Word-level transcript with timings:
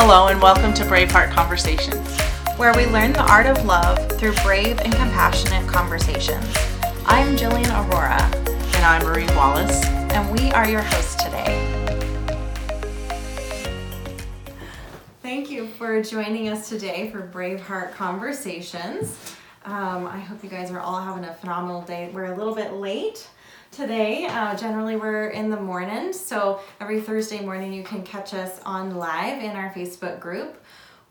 Hello, 0.00 0.28
and 0.28 0.40
welcome 0.40 0.72
to 0.74 0.84
Braveheart 0.84 1.32
Conversations. 1.32 2.20
where 2.56 2.72
we 2.72 2.86
learn 2.86 3.12
the 3.12 3.28
art 3.28 3.46
of 3.46 3.64
love 3.64 3.98
through 4.12 4.32
brave 4.44 4.78
and 4.78 4.94
compassionate 4.94 5.66
conversations. 5.68 6.46
I'm 7.04 7.36
Jillian 7.36 7.68
Aurora, 7.74 8.22
And 8.76 8.84
I'm 8.84 9.02
Marie 9.02 9.26
Wallace. 9.34 9.84
and 9.84 10.30
we 10.30 10.52
are 10.52 10.68
your 10.68 10.82
hosts 10.82 11.16
today. 11.16 11.98
Thank 15.20 15.50
you 15.50 15.66
for 15.66 16.00
joining 16.00 16.48
us 16.48 16.68
today 16.68 17.10
for 17.10 17.22
Braveheart 17.26 17.90
Conversations. 17.90 19.34
Um, 19.64 20.06
I 20.06 20.20
hope 20.20 20.44
you 20.44 20.48
guys 20.48 20.70
are 20.70 20.78
all 20.78 21.00
having 21.00 21.24
a 21.24 21.34
phenomenal 21.34 21.82
day. 21.82 22.08
We're 22.14 22.32
a 22.32 22.36
little 22.36 22.54
bit 22.54 22.74
late 22.74 23.28
today. 23.70 24.26
Uh, 24.26 24.56
generally, 24.56 24.96
we're 24.96 25.28
in 25.28 25.50
the 25.50 25.60
morning, 25.60 26.12
so 26.12 26.60
every 26.80 27.00
Thursday 27.00 27.40
morning 27.40 27.72
you 27.72 27.82
can 27.82 28.02
catch 28.02 28.34
us 28.34 28.60
on 28.64 28.96
live 28.96 29.42
in 29.42 29.50
our 29.56 29.72
Facebook 29.72 30.20
group, 30.20 30.62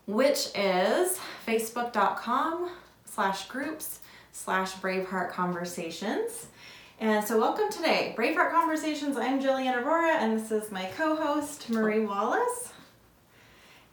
which 0.05 0.49
is 0.55 1.19
facebook.com 1.47 2.69
slash 3.05 3.47
groups 3.47 3.99
slash 4.31 4.73
Braveheart 4.75 5.31
Conversations. 5.31 6.47
And 6.99 7.25
so, 7.25 7.39
welcome 7.39 7.69
today, 7.69 8.15
Braveheart 8.17 8.51
Conversations. 8.51 9.17
I'm 9.17 9.41
Jillian 9.41 9.75
Aurora, 9.81 10.15
and 10.15 10.39
this 10.39 10.51
is 10.51 10.71
my 10.71 10.85
co-host 10.97 11.69
Marie 11.69 12.05
Wallace. 12.05 12.73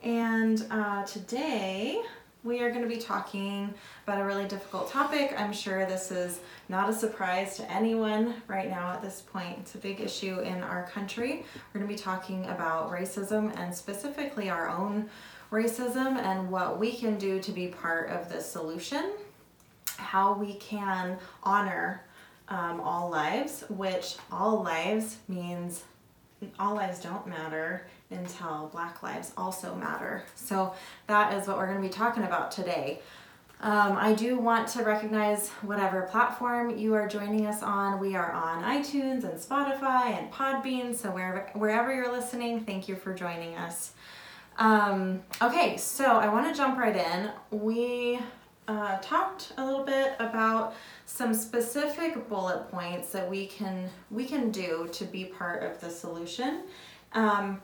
And 0.03 0.67
uh, 0.71 1.05
today 1.05 2.03
we 2.45 2.61
are 2.61 2.69
going 2.69 2.83
to 2.83 2.89
be 2.89 3.01
talking 3.01 3.73
about 4.07 4.21
a 4.21 4.25
really 4.25 4.45
difficult 4.45 4.91
topic. 4.91 5.35
I'm 5.37 5.53
sure 5.53 5.87
this 5.87 6.11
is 6.11 6.41
not 6.69 6.91
a 6.91 6.93
surprise 6.93 7.57
to 7.57 7.73
anyone 7.73 8.35
right 8.49 8.69
now 8.69 8.93
at 8.93 9.01
this 9.01 9.23
point. 9.23 9.57
It's 9.61 9.75
a 9.75 9.79
big 9.79 10.01
issue 10.01 10.41
in 10.41 10.63
our 10.63 10.85
country. 10.85 11.47
We're 11.73 11.81
going 11.81 11.91
to 11.91 11.97
be 11.97 12.01
talking 12.01 12.45
about 12.47 12.91
racism 12.91 13.59
and 13.59 13.75
specifically 13.75 14.51
our 14.51 14.69
own 14.69 15.09
racism 15.51 16.19
and 16.19 16.51
what 16.51 16.79
we 16.79 16.93
can 16.93 17.17
do 17.17 17.41
to 17.41 17.51
be 17.51 17.69
part 17.69 18.11
of 18.11 18.29
the 18.29 18.43
solution, 18.43 19.13
how 19.97 20.35
we 20.35 20.55
can 20.55 21.17
honor 21.45 22.05
um, 22.51 22.79
all 22.83 23.09
lives, 23.09 23.65
which 23.71 24.17
all 24.31 24.63
lives 24.63 25.17
means 25.29 25.85
all 26.59 26.75
lives 26.75 27.01
don't 27.01 27.27
matter 27.27 27.87
until 28.11 28.69
black 28.73 29.03
lives 29.03 29.33
also 29.37 29.75
matter. 29.75 30.25
So 30.35 30.75
that 31.07 31.35
is 31.35 31.49
what 31.49 31.57
we're 31.57 31.67
going 31.67 31.83
to 31.83 31.89
be 31.89 31.93
talking 31.93 32.25
about 32.25 32.51
today. 32.51 33.01
Um, 33.61 33.97
I 33.97 34.13
do 34.13 34.39
want 34.39 34.69
to 34.69 34.83
recognize 34.83 35.49
whatever 35.63 36.03
platform 36.03 36.77
you 36.77 36.93
are 36.95 37.09
joining 37.09 37.47
us 37.47 37.63
on. 37.63 37.99
We 37.99 38.15
are 38.15 38.31
on 38.31 38.63
iTunes 38.63 39.25
and 39.25 39.39
Spotify 39.39 40.19
and 40.19 40.31
Podbean. 40.31 40.95
So 40.95 41.11
wherever 41.11 41.49
wherever 41.55 41.95
you're 41.95 42.13
listening, 42.13 42.65
thank 42.65 42.89
you 42.89 42.97
for 42.97 43.15
joining 43.15 43.55
us. 43.55 43.93
Um, 44.59 45.23
okay, 45.41 45.77
so 45.79 46.05
I 46.05 46.29
want 46.29 46.47
to 46.53 46.55
jump 46.55 46.79
right 46.79 46.95
in. 46.95 47.31
We 47.51 48.21
uh, 48.69 48.99
talked 48.99 49.53
a 49.57 49.65
little 49.65 49.85
bit 49.85 50.15
about 50.19 50.75
some 51.07 51.33
specific 51.33 52.29
bullet 52.29 52.71
points 52.71 53.11
that 53.11 53.29
we 53.29 53.47
can 53.47 53.89
we 54.11 54.25
can 54.25 54.51
do 54.51 54.89
to 54.93 55.05
be 55.05 55.25
part 55.25 55.63
of 55.63 55.81
the 55.81 55.91
solution. 55.91 56.65
Um, 57.13 57.63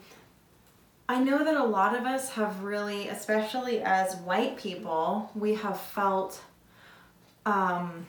I 1.10 1.18
know 1.18 1.42
that 1.42 1.56
a 1.56 1.64
lot 1.64 1.96
of 1.96 2.04
us 2.04 2.30
have 2.30 2.62
really, 2.62 3.08
especially 3.08 3.82
as 3.82 4.14
white 4.18 4.56
people, 4.56 5.28
we 5.34 5.54
have 5.54 5.80
felt 5.80 6.40
um, 7.44 8.06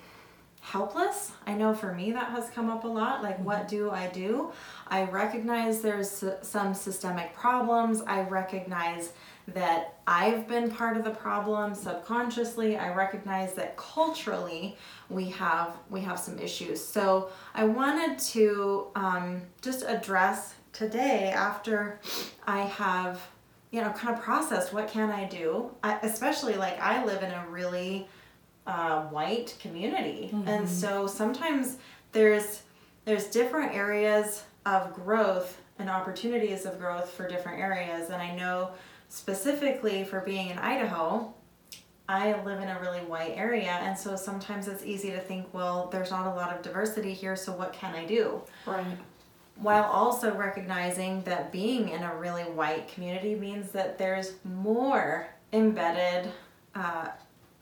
helpless. 0.59 1.31
I 1.47 1.55
know 1.55 1.73
for 1.73 1.95
me 1.95 2.11
that 2.11 2.29
has 2.29 2.51
come 2.51 2.69
up 2.69 2.83
a 2.83 2.87
lot. 2.87 3.23
Like, 3.23 3.43
what 3.43 3.67
do 3.67 3.89
I 3.89 4.05
do? 4.09 4.51
I 4.87 5.05
recognize 5.05 5.81
there's 5.81 6.23
some 6.43 6.75
systemic 6.75 7.33
problems. 7.33 8.03
I 8.03 8.21
recognize 8.21 9.13
that 9.47 9.95
I've 10.05 10.47
been 10.47 10.69
part 10.69 10.95
of 10.95 11.03
the 11.03 11.09
problem 11.09 11.73
subconsciously. 11.73 12.77
I 12.77 12.93
recognize 12.93 13.53
that 13.55 13.77
culturally 13.77 14.77
we 15.09 15.27
have 15.31 15.75
we 15.89 16.01
have 16.01 16.19
some 16.19 16.37
issues. 16.37 16.85
So 16.85 17.31
I 17.55 17.63
wanted 17.63 18.19
to 18.19 18.89
um, 18.93 19.41
just 19.63 19.83
address 19.87 20.53
today 20.73 21.29
after 21.29 21.99
I 22.47 22.61
have 22.61 23.21
you 23.71 23.81
know 23.81 23.89
kind 23.91 24.15
of 24.15 24.21
processed 24.23 24.73
what 24.73 24.87
can 24.89 25.09
I 25.09 25.25
do, 25.25 25.71
I, 25.83 25.97
especially 26.03 26.55
like 26.55 26.79
I 26.79 27.03
live 27.05 27.23
in 27.23 27.31
a 27.31 27.45
really 27.49 28.07
uh, 28.67 29.03
white 29.03 29.55
community, 29.59 30.29
and 30.45 30.67
so 30.67 31.07
sometimes 31.07 31.77
there's 32.11 32.63
there's 33.05 33.27
different 33.27 33.73
areas 33.73 34.43
of 34.65 34.93
growth 34.93 35.59
and 35.79 35.89
opportunities 35.89 36.65
of 36.65 36.77
growth 36.79 37.09
for 37.09 37.27
different 37.27 37.59
areas, 37.59 38.09
and 38.09 38.21
I 38.21 38.35
know 38.35 38.71
specifically 39.09 40.03
for 40.03 40.21
being 40.21 40.49
in 40.49 40.59
Idaho. 40.59 41.33
I 42.09 42.41
live 42.43 42.59
in 42.59 42.67
a 42.67 42.77
really 42.81 42.99
white 42.99 43.33
area, 43.37 43.69
and 43.69 43.97
so 43.97 44.17
sometimes 44.17 44.67
it's 44.67 44.83
easy 44.83 45.11
to 45.11 45.19
think, 45.19 45.53
well, 45.53 45.87
there's 45.93 46.11
not 46.11 46.27
a 46.27 46.35
lot 46.35 46.53
of 46.53 46.61
diversity 46.61 47.13
here, 47.13 47.37
so 47.37 47.53
what 47.53 47.71
can 47.71 47.95
I 47.95 48.03
do? 48.03 48.41
Right. 48.65 48.85
While 49.55 49.83
also 49.83 50.33
recognizing 50.35 51.21
that 51.23 51.51
being 51.51 51.89
in 51.89 52.03
a 52.03 52.15
really 52.15 52.43
white 52.43 52.87
community 52.87 53.35
means 53.35 53.71
that 53.71 53.97
there's 53.97 54.33
more 54.43 55.27
embedded 55.53 56.31
uh, 56.75 57.09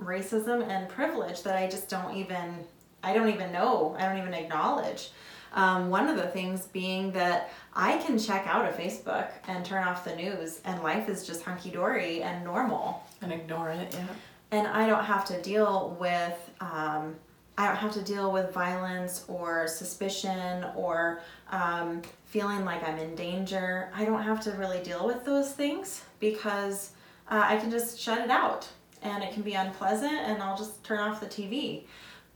racism 0.02 0.68
and 0.68 0.88
privilege 0.88 1.44
that 1.44 1.56
I 1.56 1.68
just 1.68 1.90
don't 1.90 2.16
even 2.16 2.66
I 3.04 3.14
don't 3.14 3.30
even 3.30 3.52
know 3.52 3.96
I 4.00 4.06
don't 4.06 4.18
even 4.18 4.34
acknowledge. 4.34 5.12
Um, 5.54 5.90
one 5.90 6.08
of 6.08 6.16
the 6.16 6.28
things 6.28 6.68
being 6.68 7.12
that 7.14 7.52
I 7.74 7.98
can 7.98 8.20
check 8.20 8.46
out 8.46 8.68
of 8.68 8.76
Facebook 8.76 9.30
and 9.48 9.66
turn 9.66 9.88
off 9.88 10.04
the 10.04 10.16
news, 10.16 10.62
and 10.64 10.84
life 10.84 11.10
is 11.10 11.26
just 11.26 11.44
hunky 11.44 11.72
dory 11.72 12.22
and 12.22 12.44
normal 12.44 13.04
And 13.22 13.34
ignore 13.34 13.70
it, 13.70 13.94
yeah. 13.94 14.06
and 14.52 14.68
I 14.68 14.86
don't 14.86 15.04
have 15.04 15.26
to 15.26 15.42
deal 15.42 15.98
with 16.00 16.38
um, 16.62 17.16
I 17.60 17.66
don't 17.66 17.76
have 17.76 17.92
to 17.96 18.02
deal 18.02 18.32
with 18.32 18.54
violence 18.54 19.26
or 19.28 19.68
suspicion 19.68 20.66
or 20.78 21.20
um, 21.52 22.02
feeling 22.24 22.64
like 22.64 22.88
I'm 22.88 22.98
in 22.98 23.16
danger. 23.16 23.92
I 23.94 24.06
don't 24.06 24.24
have 24.24 24.40
to 24.46 24.52
really 24.52 24.82
deal 24.82 25.06
with 25.06 25.26
those 25.26 25.52
things 25.52 26.06
because 26.22 26.92
uh, 27.30 27.44
I 27.46 27.58
can 27.58 27.70
just 27.70 28.00
shut 28.00 28.20
it 28.20 28.30
out 28.30 28.70
and 29.02 29.22
it 29.22 29.34
can 29.34 29.44
be 29.44 29.56
unpleasant 29.56 30.14
and 30.14 30.42
I'll 30.42 30.56
just 30.56 30.82
turn 30.86 31.00
off 31.00 31.20
the 31.20 31.26
TV. 31.26 31.82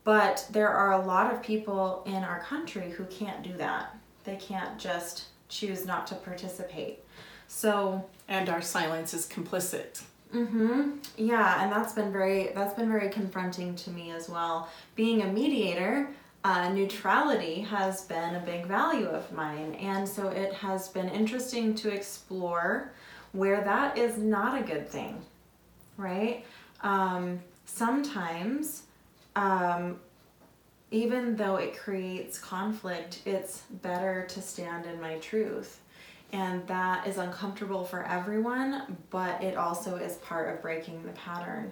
But 0.03 0.45
there 0.51 0.67
are 0.67 0.91
a 0.91 1.05
lot 1.05 1.33
of 1.33 1.41
people 1.41 2.03
in 2.05 2.21
our 2.25 2.41
country 2.41 2.91
who 2.91 3.05
can't 3.05 3.41
do 3.43 3.53
that. 3.53 3.97
They 4.25 4.35
can't 4.35 4.77
just 4.77 5.27
choose 5.47 5.85
not 5.85 6.05
to 6.07 6.15
participate. 6.15 6.99
So 7.47 8.09
And 8.27 8.49
our 8.49 8.61
silence 8.61 9.13
is 9.13 9.25
complicit. 9.25 10.03
Mm-hmm. 10.33 10.97
Yeah, 11.15 11.63
and 11.63 11.71
that's 11.71 11.93
been 11.93 12.11
very 12.11 12.49
that's 12.55 12.73
been 12.73 12.89
very 12.89 13.09
confronting 13.09 13.75
to 13.75 13.91
me 13.91 14.11
as 14.11 14.29
well. 14.29 14.67
Being 14.95 15.21
a 15.21 15.27
mediator, 15.27 16.09
uh, 16.43 16.69
neutrality 16.69 17.61
has 17.61 18.01
been 18.05 18.35
a 18.35 18.39
big 18.39 18.65
value 18.65 19.05
of 19.07 19.31
mine, 19.31 19.75
and 19.75 20.09
so 20.09 20.29
it 20.29 20.53
has 20.53 20.89
been 20.89 21.07
interesting 21.09 21.75
to 21.75 21.89
explore 21.93 22.91
where 23.31 23.63
that 23.63 23.97
is 23.97 24.17
not 24.17 24.59
a 24.59 24.63
good 24.63 24.89
thing, 24.89 25.21
right? 25.97 26.43
Um, 26.81 27.39
sometimes, 27.65 28.83
um, 29.35 29.99
even 30.89 31.35
though 31.35 31.57
it 31.57 31.77
creates 31.77 32.39
conflict, 32.39 33.21
it's 33.25 33.63
better 33.83 34.25
to 34.29 34.41
stand 34.41 34.85
in 34.85 34.99
my 34.99 35.17
truth 35.19 35.79
and 36.33 36.65
that 36.67 37.07
is 37.07 37.17
uncomfortable 37.17 37.85
for 37.85 38.03
everyone, 38.03 38.97
but 39.11 39.41
it 39.41 39.55
also 39.55 39.95
is 39.95 40.15
part 40.17 40.53
of 40.53 40.61
breaking 40.61 41.05
the 41.05 41.11
pattern. 41.11 41.71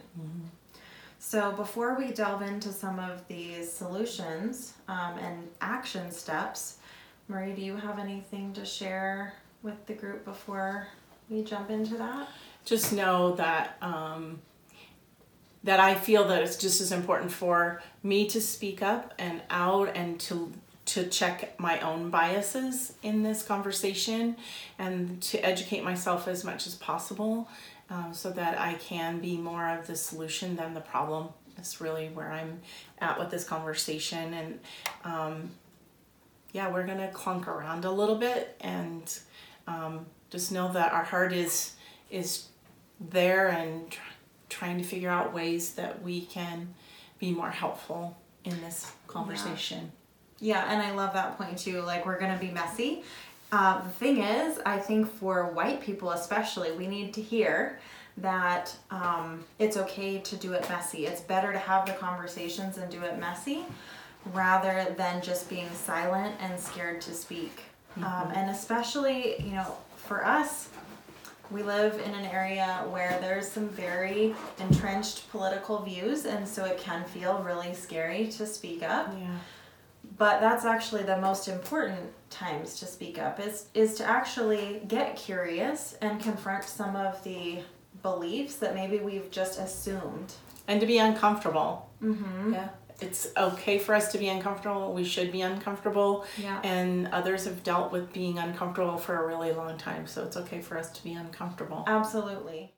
So, 1.17 1.51
before 1.51 1.95
we 1.97 2.11
delve 2.11 2.43
into 2.43 2.71
some 2.71 2.99
of 2.99 3.27
these 3.27 3.71
solutions 3.71 4.73
um, 4.87 5.17
and 5.19 5.49
action 5.61 6.11
steps, 6.11 6.77
Marie, 7.27 7.53
do 7.53 7.61
you 7.61 7.75
have 7.75 7.99
anything 7.99 8.53
to 8.53 8.65
share 8.65 9.33
with 9.63 9.85
the 9.87 9.93
group 9.93 10.25
before 10.25 10.87
we 11.29 11.43
jump 11.43 11.69
into 11.69 11.97
that? 11.97 12.27
Just 12.63 12.93
know 12.93 13.35
that 13.35 13.77
um, 13.81 14.41
that 15.63 15.79
I 15.79 15.95
feel 15.95 16.27
that 16.27 16.41
it's 16.43 16.55
just 16.55 16.81
as 16.81 16.91
important 16.91 17.31
for 17.31 17.81
me 18.03 18.27
to 18.29 18.41
speak 18.41 18.81
up 18.81 19.13
and 19.17 19.41
out 19.49 19.95
and 19.95 20.19
to 20.21 20.51
to 20.91 21.07
check 21.07 21.57
my 21.57 21.79
own 21.79 22.09
biases 22.09 22.93
in 23.01 23.23
this 23.23 23.43
conversation 23.43 24.35
and 24.77 25.21
to 25.21 25.39
educate 25.39 25.85
myself 25.85 26.27
as 26.27 26.43
much 26.43 26.67
as 26.67 26.75
possible 26.75 27.47
um, 27.89 28.13
so 28.13 28.29
that 28.31 28.59
I 28.59 28.73
can 28.73 29.19
be 29.19 29.37
more 29.37 29.69
of 29.69 29.87
the 29.87 29.95
solution 29.95 30.57
than 30.57 30.73
the 30.73 30.81
problem. 30.81 31.29
That's 31.55 31.79
really 31.79 32.09
where 32.09 32.29
I'm 32.29 32.59
at 32.99 33.17
with 33.17 33.31
this 33.31 33.45
conversation. 33.45 34.33
And 34.33 34.59
um, 35.05 35.51
yeah, 36.51 36.69
we're 36.69 36.85
going 36.85 36.97
to 36.97 37.09
clunk 37.09 37.47
around 37.47 37.85
a 37.85 37.91
little 37.91 38.17
bit 38.17 38.57
and 38.59 39.17
um, 39.67 40.05
just 40.29 40.51
know 40.51 40.73
that 40.73 40.91
our 40.91 41.03
heart 41.03 41.31
is 41.31 41.75
is 42.09 42.47
there 42.99 43.47
and 43.47 43.89
tr- 43.89 44.01
trying 44.49 44.77
to 44.77 44.83
figure 44.83 45.09
out 45.09 45.33
ways 45.33 45.75
that 45.75 46.01
we 46.03 46.21
can 46.21 46.73
be 47.17 47.31
more 47.31 47.49
helpful 47.49 48.17
in 48.43 48.59
this 48.59 48.91
conversation. 49.07 49.79
Yeah, 49.79 50.00
and 50.67 50.81
I 50.81 50.91
love 50.91 51.13
that 51.13 51.37
point 51.37 51.57
too. 51.57 51.81
Like, 51.81 52.05
we're 52.05 52.19
going 52.19 52.33
to 52.33 52.39
be 52.39 52.51
messy 52.51 53.03
uh, 53.51 53.81
the 53.81 53.89
thing 53.89 54.21
is, 54.23 54.59
I 54.65 54.77
think 54.77 55.11
for 55.11 55.45
white 55.47 55.81
people 55.81 56.11
especially, 56.11 56.71
we 56.71 56.87
need 56.87 57.13
to 57.15 57.21
hear 57.21 57.79
that 58.17 58.75
um, 58.89 59.43
it's 59.59 59.77
okay 59.77 60.19
to 60.19 60.35
do 60.37 60.53
it 60.53 60.67
messy. 60.69 61.05
It's 61.05 61.21
better 61.21 61.51
to 61.51 61.59
have 61.59 61.85
the 61.85 61.93
conversations 61.93 62.77
and 62.77 62.89
do 62.89 63.01
it 63.03 63.19
messy 63.19 63.65
rather 64.33 64.93
than 64.97 65.21
just 65.21 65.49
being 65.49 65.69
silent 65.73 66.35
and 66.39 66.59
scared 66.59 67.01
to 67.01 67.13
speak. 67.13 67.63
Um, 67.97 68.31
and 68.33 68.49
especially, 68.49 69.41
you 69.41 69.51
know, 69.51 69.75
for 69.97 70.25
us, 70.25 70.69
we 71.49 71.63
live 71.63 71.99
in 71.99 72.13
an 72.13 72.25
area 72.25 72.85
where 72.89 73.17
there's 73.19 73.49
some 73.49 73.67
very 73.67 74.33
entrenched 74.59 75.29
political 75.31 75.81
views, 75.81 76.25
and 76.25 76.47
so 76.47 76.63
it 76.63 76.77
can 76.77 77.03
feel 77.03 77.43
really 77.43 77.73
scary 77.73 78.27
to 78.27 78.45
speak 78.45 78.83
up. 78.83 79.13
Yeah. 79.19 79.27
But 80.21 80.39
that's 80.39 80.65
actually 80.65 81.01
the 81.01 81.17
most 81.17 81.47
important 81.47 82.11
times 82.29 82.77
to 82.77 82.85
speak 82.85 83.17
up 83.17 83.39
is 83.39 83.69
is 83.73 83.95
to 83.95 84.05
actually 84.05 84.83
get 84.87 85.15
curious 85.15 85.97
and 85.99 86.21
confront 86.21 86.63
some 86.63 86.95
of 86.95 87.23
the 87.23 87.63
beliefs 88.03 88.57
that 88.57 88.75
maybe 88.75 88.99
we've 88.99 89.31
just 89.31 89.57
assumed. 89.57 90.35
And 90.67 90.79
to 90.79 90.85
be 90.85 90.99
uncomfortable. 90.99 91.89
Mm-hmm. 92.03 92.53
Yeah. 92.53 92.69
It's 93.01 93.29
okay 93.35 93.79
for 93.79 93.95
us 93.95 94.11
to 94.11 94.19
be 94.19 94.29
uncomfortable. 94.29 94.93
We 94.93 95.05
should 95.05 95.31
be 95.31 95.41
uncomfortable. 95.41 96.23
Yeah. 96.37 96.61
And 96.63 97.07
others 97.07 97.45
have 97.45 97.63
dealt 97.63 97.91
with 97.91 98.13
being 98.13 98.37
uncomfortable 98.37 98.99
for 98.99 99.23
a 99.23 99.25
really 99.25 99.53
long 99.53 99.75
time. 99.79 100.05
So 100.05 100.23
it's 100.23 100.37
okay 100.37 100.61
for 100.61 100.77
us 100.77 100.91
to 100.91 101.03
be 101.03 101.13
uncomfortable. 101.13 101.83
Absolutely. 101.87 102.71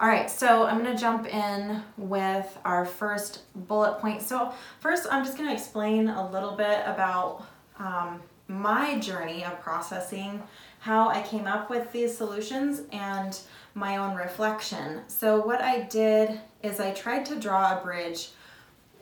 All 0.00 0.08
right, 0.08 0.30
so 0.30 0.64
I'm 0.64 0.82
to 0.82 0.96
jump 0.96 1.26
in 1.26 1.82
with 1.98 2.58
our 2.64 2.86
first 2.86 3.40
bullet 3.54 4.00
point. 4.00 4.22
So, 4.22 4.54
first, 4.78 5.06
I'm 5.10 5.26
just 5.26 5.36
to 5.50 5.54
explain 5.54 6.08
a 6.08 6.30
little 6.30 6.52
bit 6.52 6.80
about 6.86 7.44
um, 7.78 8.22
my 8.48 8.98
journey 8.98 9.44
of 9.44 9.60
processing 9.60 10.42
how 10.78 11.10
I 11.10 11.20
came 11.20 11.46
up 11.46 11.68
with 11.68 11.92
these 11.92 12.16
solutions 12.16 12.80
and 12.92 13.38
my 13.74 13.98
own 13.98 14.16
reflection. 14.16 15.02
So, 15.06 15.38
what 15.44 15.60
I 15.60 15.82
did 15.82 16.40
is 16.62 16.80
I 16.80 16.92
tried 16.92 17.26
to 17.26 17.38
draw 17.38 17.78
a 17.78 17.84
bridge 17.84 18.30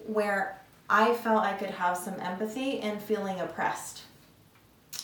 where 0.05 0.61
I 0.91 1.15
felt 1.15 1.45
I 1.45 1.53
could 1.53 1.71
have 1.71 1.97
some 1.97 2.19
empathy 2.19 2.81
in 2.81 2.99
feeling 2.99 3.39
oppressed. 3.39 4.03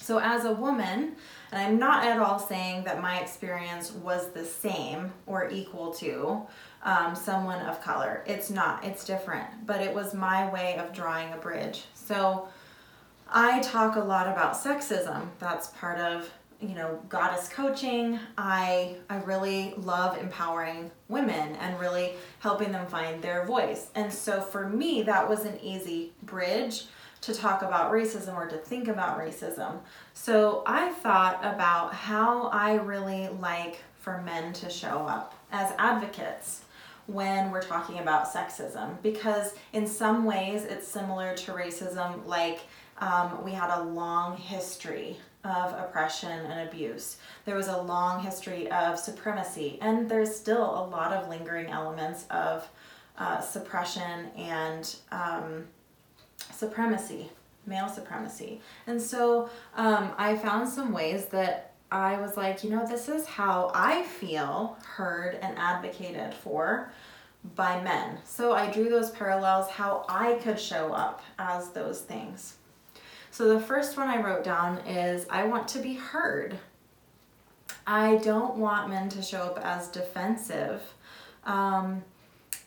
So, 0.04 0.20
as 0.20 0.44
a 0.44 0.52
woman, 0.52 1.16
and 1.50 1.62
I'm 1.62 1.78
not 1.78 2.04
at 2.04 2.18
all 2.18 2.38
saying 2.38 2.84
that 2.84 3.00
my 3.00 3.20
experience 3.20 3.90
was 3.90 4.32
the 4.32 4.44
same 4.44 5.10
or 5.24 5.48
equal 5.48 5.94
to 5.94 6.42
um, 6.82 7.14
someone 7.14 7.64
of 7.64 7.80
color. 7.80 8.22
It's 8.26 8.50
not, 8.50 8.84
it's 8.84 9.06
different, 9.06 9.46
but 9.64 9.80
it 9.80 9.94
was 9.94 10.12
my 10.12 10.52
way 10.52 10.76
of 10.76 10.92
drawing 10.92 11.32
a 11.32 11.38
bridge. 11.38 11.84
So, 11.94 12.48
I 13.32 13.60
talk 13.60 13.96
a 13.96 14.00
lot 14.00 14.28
about 14.28 14.52
sexism. 14.52 15.28
That's 15.38 15.68
part 15.68 15.98
of 15.98 16.28
you 16.60 16.74
know 16.74 17.02
goddess 17.08 17.48
coaching 17.48 18.18
i 18.38 18.94
i 19.10 19.16
really 19.22 19.74
love 19.76 20.16
empowering 20.16 20.88
women 21.08 21.56
and 21.56 21.78
really 21.80 22.12
helping 22.38 22.70
them 22.70 22.86
find 22.86 23.20
their 23.20 23.44
voice 23.44 23.88
and 23.96 24.10
so 24.10 24.40
for 24.40 24.68
me 24.68 25.02
that 25.02 25.28
was 25.28 25.44
an 25.44 25.58
easy 25.60 26.12
bridge 26.22 26.84
to 27.24 27.34
talk 27.34 27.62
about 27.62 27.92
racism 27.92 28.34
or 28.34 28.46
to 28.46 28.56
think 28.56 28.88
about 28.88 29.18
racism 29.18 29.78
so 30.12 30.62
i 30.66 30.90
thought 30.90 31.38
about 31.42 31.92
how 31.94 32.48
i 32.48 32.74
really 32.74 33.28
like 33.40 33.78
for 34.00 34.20
men 34.22 34.52
to 34.52 34.68
show 34.68 35.06
up 35.06 35.34
as 35.52 35.72
advocates 35.78 36.62
when 37.06 37.50
we're 37.50 37.62
talking 37.62 37.98
about 37.98 38.26
sexism 38.26 39.00
because 39.02 39.54
in 39.72 39.86
some 39.86 40.24
ways 40.24 40.64
it's 40.64 40.88
similar 40.88 41.34
to 41.34 41.52
racism 41.52 42.24
like 42.26 42.60
um, 42.98 43.42
we 43.44 43.52
had 43.52 43.76
a 43.76 43.82
long 43.82 44.36
history 44.36 45.16
of 45.44 45.72
oppression 45.78 46.30
and 46.30 46.68
abuse. 46.68 47.18
There 47.44 47.54
was 47.54 47.68
a 47.68 47.76
long 47.82 48.22
history 48.22 48.70
of 48.70 48.98
supremacy, 48.98 49.78
and 49.82 50.08
there's 50.08 50.34
still 50.34 50.62
a 50.62 50.84
lot 50.86 51.12
of 51.12 51.28
lingering 51.28 51.66
elements 51.66 52.24
of 52.30 52.66
uh, 53.18 53.40
suppression 53.40 54.30
and 54.36 54.96
um, 55.12 55.66
supremacy, 56.52 57.31
male 57.67 57.88
supremacy. 57.88 58.61
And 58.87 59.00
so 59.00 59.49
um, 59.76 60.12
I 60.19 60.37
found 60.37 60.69
some 60.69 60.93
ways 60.93 61.26
that 61.26 61.73
I 61.91 62.20
was 62.20 62.37
like, 62.37 62.64
you 62.64 62.70
know, 62.70 62.87
this 62.87 63.08
is 63.08 63.26
how 63.26 63.70
I 63.75 64.02
feel 64.02 64.76
heard 64.85 65.38
and 65.41 65.56
advocated 65.56 66.35
for 66.35 66.91
by 67.55 67.81
men. 67.82 68.19
So 68.25 68.52
I 68.52 68.70
drew 68.70 68.88
those 68.88 69.11
parallels 69.11 69.70
how 69.70 70.05
I 70.08 70.35
could 70.35 70.58
show 70.58 70.93
up 70.93 71.23
as 71.38 71.70
those 71.70 72.00
things. 72.00 72.56
So 73.31 73.49
the 73.52 73.61
first 73.61 73.96
one 73.96 74.08
I 74.08 74.23
wrote 74.23 74.44
down 74.44 74.79
is 74.87 75.26
I 75.29 75.44
want 75.44 75.69
to 75.69 75.79
be 75.79 75.94
heard. 75.94 76.58
I 77.87 78.17
don't 78.17 78.56
want 78.56 78.88
men 78.88 79.08
to 79.11 79.23
show 79.23 79.43
up 79.43 79.58
as 79.62 79.88
defensive. 79.88 80.82
Um, 81.44 82.02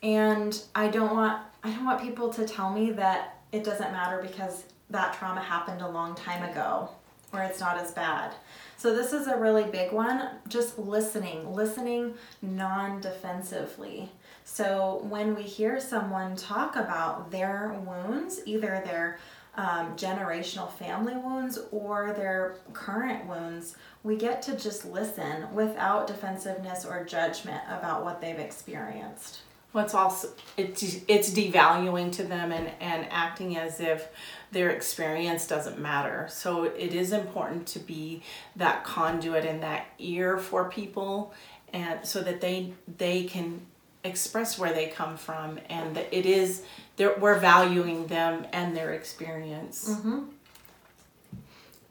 and 0.03 0.61
I 0.75 0.89
don't 0.89 1.13
want 1.15 1.41
I 1.63 1.71
don't 1.71 1.85
want 1.85 2.01
people 2.01 2.31
to 2.33 2.47
tell 2.47 2.71
me 2.71 2.91
that 2.91 3.36
it 3.51 3.63
doesn't 3.63 3.91
matter 3.91 4.21
because 4.21 4.65
that 4.89 5.13
trauma 5.13 5.41
happened 5.41 5.81
a 5.81 5.89
long 5.89 6.15
time 6.15 6.49
ago 6.49 6.89
or 7.33 7.41
it's 7.41 7.59
not 7.59 7.77
as 7.77 7.91
bad. 7.91 8.33
So 8.77 8.95
this 8.95 9.11
is 9.11 9.27
a 9.27 9.37
really 9.37 9.63
big 9.63 9.91
one, 9.91 10.29
just 10.47 10.77
listening, 10.77 11.53
listening 11.53 12.13
non-defensively. 12.41 14.09
So 14.45 15.01
when 15.09 15.35
we 15.35 15.43
hear 15.43 15.79
someone 15.79 16.35
talk 16.35 16.75
about 16.75 17.31
their 17.31 17.73
wounds, 17.85 18.41
either 18.45 18.81
their 18.85 19.19
um, 19.55 19.95
generational 19.97 20.71
family 20.71 21.15
wounds 21.17 21.59
or 21.71 22.13
their 22.13 22.57
current 22.73 23.25
wounds, 23.25 23.75
we 24.03 24.15
get 24.15 24.41
to 24.43 24.55
just 24.55 24.85
listen 24.85 25.53
without 25.53 26.07
defensiveness 26.07 26.85
or 26.85 27.03
judgment 27.03 27.61
about 27.67 28.03
what 28.03 28.21
they've 28.21 28.39
experienced. 28.39 29.41
What's 29.77 29.93
also 29.93 30.29
it's 30.57 30.81
it's 31.07 31.29
devaluing 31.29 32.11
to 32.13 32.23
them 32.23 32.51
and 32.51 32.71
and 32.79 33.05
acting 33.11 33.57
as 33.57 33.79
if 33.79 34.07
their 34.51 34.71
experience 34.71 35.45
doesn't 35.45 35.77
matter. 35.77 36.25
So 36.31 36.63
it 36.63 36.95
is 36.95 37.11
important 37.11 37.67
to 37.67 37.79
be 37.79 38.23
that 38.55 38.83
conduit 38.83 39.45
and 39.45 39.61
that 39.61 39.85
ear 39.99 40.39
for 40.39 40.67
people, 40.67 41.31
and 41.71 42.03
so 42.03 42.21
that 42.21 42.41
they 42.41 42.73
they 42.97 43.25
can 43.25 43.61
express 44.03 44.57
where 44.57 44.73
they 44.73 44.87
come 44.87 45.15
from 45.15 45.59
and 45.69 45.95
that 45.95 46.07
it 46.11 46.25
is 46.25 46.63
we're 46.97 47.37
valuing 47.37 48.07
them 48.07 48.47
and 48.51 48.75
their 48.75 48.93
experience. 48.93 49.89
Mm-hmm. 49.91 50.23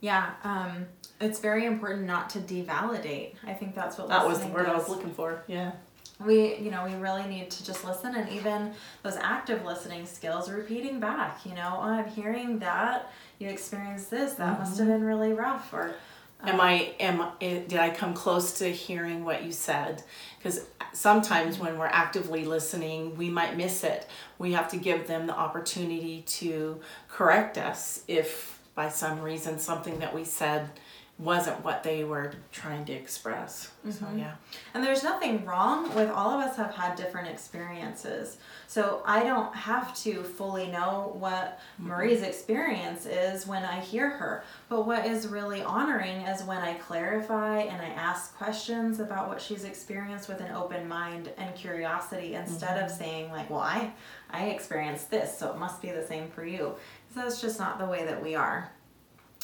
Yeah, 0.01 0.31
um, 0.43 0.87
it's 1.21 1.39
very 1.39 1.67
important 1.67 2.07
not 2.09 2.31
to 2.31 2.41
devalidate. 2.41 3.35
I 3.47 3.55
think 3.55 3.77
that's 3.77 3.97
what 3.97 4.09
that 4.09 4.27
was 4.27 4.41
the 4.41 4.49
word 4.49 4.67
does. 4.67 4.75
I 4.75 4.79
was 4.79 4.89
looking 4.89 5.13
for. 5.13 5.45
Yeah. 5.47 5.71
We, 6.19 6.57
you 6.57 6.71
know, 6.71 6.85
we 6.87 6.95
really 6.95 7.27
need 7.27 7.51
to 7.51 7.65
just 7.65 7.85
listen, 7.85 8.15
and 8.15 8.29
even 8.31 8.73
those 9.03 9.17
active 9.17 9.65
listening 9.65 10.07
skills, 10.07 10.51
repeating 10.51 10.99
back. 10.99 11.45
You 11.45 11.55
know, 11.55 11.77
oh, 11.77 11.83
I'm 11.83 12.09
hearing 12.09 12.59
that 12.61 13.13
you 13.39 13.49
experienced 13.49 14.11
this. 14.11 14.35
That 14.35 14.53
mm-hmm. 14.53 14.63
must 14.63 14.79
have 14.79 14.89
been 14.89 15.05
really 15.05 15.35
rough, 15.35 15.73
or 15.75 15.95
am 16.43 16.61
I 16.61 16.95
am 17.01 17.33
did 17.39 17.75
I 17.75 17.91
come 17.91 18.15
close 18.15 18.59
to 18.59 18.73
hearing 18.73 19.25
what 19.25 19.45
you 19.45 19.53
said? 19.53 20.03
Because 20.39 20.67
sometimes 20.93 21.59
when 21.59 21.79
we're 21.79 21.87
actively 21.87 22.45
listening, 22.45 23.17
we 23.17 23.29
might 23.29 23.57
miss 23.57 23.85
it. 23.85 24.07
We 24.39 24.53
have 24.53 24.69
to 24.71 24.79
give 24.79 25.07
them 25.07 25.27
the 25.27 25.37
opportunity 25.37 26.23
to 26.23 26.81
correct 27.09 27.59
us 27.59 28.03
if 28.09 28.59
by 28.75 28.89
some 28.89 29.21
reason 29.21 29.59
something 29.59 29.99
that 29.99 30.15
we 30.15 30.25
said 30.25 30.71
wasn't 31.19 31.65
what 31.65 31.83
they 31.83 32.05
were 32.05 32.31
trying 32.53 32.85
to 32.85 32.93
express. 32.93 33.71
Mm-hmm. 33.87 33.91
So 33.91 34.07
yeah. 34.19 34.35
And 34.75 34.85
there's 34.85 35.03
nothing 35.03 35.47
wrong 35.47 35.95
with 35.95 36.11
all 36.11 36.39
of 36.39 36.47
us 36.47 36.57
have 36.59 36.75
had 36.75 36.95
different 36.95 37.29
experiences. 37.29 38.37
So 38.67 39.03
I 39.07 39.23
don't 39.23 39.55
have 39.55 39.97
to 40.03 40.23
fully 40.23 40.67
know 40.67 41.17
what 41.19 41.59
mm-hmm. 41.81 41.89
Marie's 41.89 42.21
experience 42.21 43.07
is 43.07 43.47
when 43.47 43.65
I 43.65 43.81
hear 43.81 44.11
her. 44.11 44.45
But 44.69 44.87
what 44.87 45.07
is 45.07 45.27
really 45.27 45.63
honoring 45.63 46.21
is 46.23 46.43
when 46.43 46.59
I 46.59 46.75
clarify 46.75 47.61
and 47.61 47.81
I 47.81 47.89
ask 47.89 48.37
questions 48.37 49.01
about 49.01 49.29
what 49.29 49.41
she's 49.41 49.65
experienced 49.65 50.29
with 50.29 50.41
an 50.41 50.53
open 50.53 50.87
mind 50.87 51.33
and 51.39 51.55
curiosity 51.55 52.35
instead 52.35 52.77
mm-hmm. 52.77 52.85
of 52.85 52.91
saying 52.91 53.31
like, 53.31 53.49
"Well, 53.49 53.61
I 53.61 53.93
I 54.31 54.49
experienced 54.49 55.11
this, 55.11 55.39
so 55.39 55.51
it 55.51 55.57
must 55.57 55.81
be 55.81 55.91
the 55.91 56.07
same 56.07 56.29
for 56.29 56.45
you." 56.45 56.75
So 57.15 57.21
that's 57.21 57.41
just 57.41 57.59
not 57.59 57.79
the 57.79 57.87
way 57.87 58.05
that 58.05 58.23
we 58.23 58.35
are. 58.35 58.71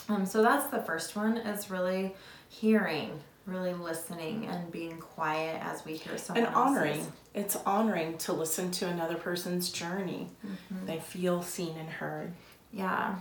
Um, 0.09 0.27
so 0.27 0.43
that's 0.43 0.67
the 0.69 0.81
first 0.81 1.17
one 1.17 1.37
is 1.39 1.71
really 1.71 2.15
hearing, 2.49 3.21
really 3.47 3.75
listening 3.75 4.47
and 4.47 4.71
being 4.71 4.99
quiet 4.99 5.61
as 5.63 5.85
we 5.85 5.97
hear 5.97 6.19
someone 6.19 6.47
and 6.47 6.55
honoring. 6.55 6.99
Else's. 6.99 7.13
It's 7.35 7.57
honoring 7.65 8.19
to 8.19 8.33
listen 8.33 8.71
to 8.73 8.89
another 8.89 9.17
person's 9.17 9.71
journey. 9.71 10.29
Mm-hmm. 10.47 10.87
They 10.87 10.99
feel 10.99 11.43
seen 11.43 11.77
and 11.79 11.89
heard. 11.89 12.33
Yeah. 12.73 13.17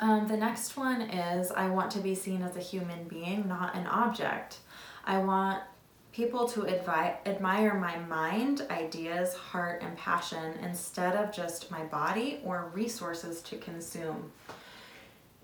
Um, 0.00 0.28
the 0.28 0.36
next 0.36 0.76
one 0.76 1.02
is 1.02 1.50
I 1.50 1.68
want 1.68 1.90
to 1.92 1.98
be 1.98 2.14
seen 2.14 2.42
as 2.42 2.56
a 2.56 2.60
human 2.60 3.08
being, 3.08 3.48
not 3.48 3.74
an 3.74 3.86
object. 3.86 4.58
I 5.04 5.18
want 5.18 5.62
people 6.12 6.48
to 6.48 6.60
advi- 6.62 7.16
admire 7.26 7.74
my 7.74 7.98
mind, 7.98 8.66
ideas, 8.70 9.34
heart, 9.34 9.82
and 9.82 9.96
passion 9.96 10.54
instead 10.62 11.16
of 11.16 11.32
just 11.32 11.70
my 11.70 11.82
body 11.84 12.40
or 12.44 12.70
resources 12.74 13.40
to 13.42 13.56
consume 13.56 14.30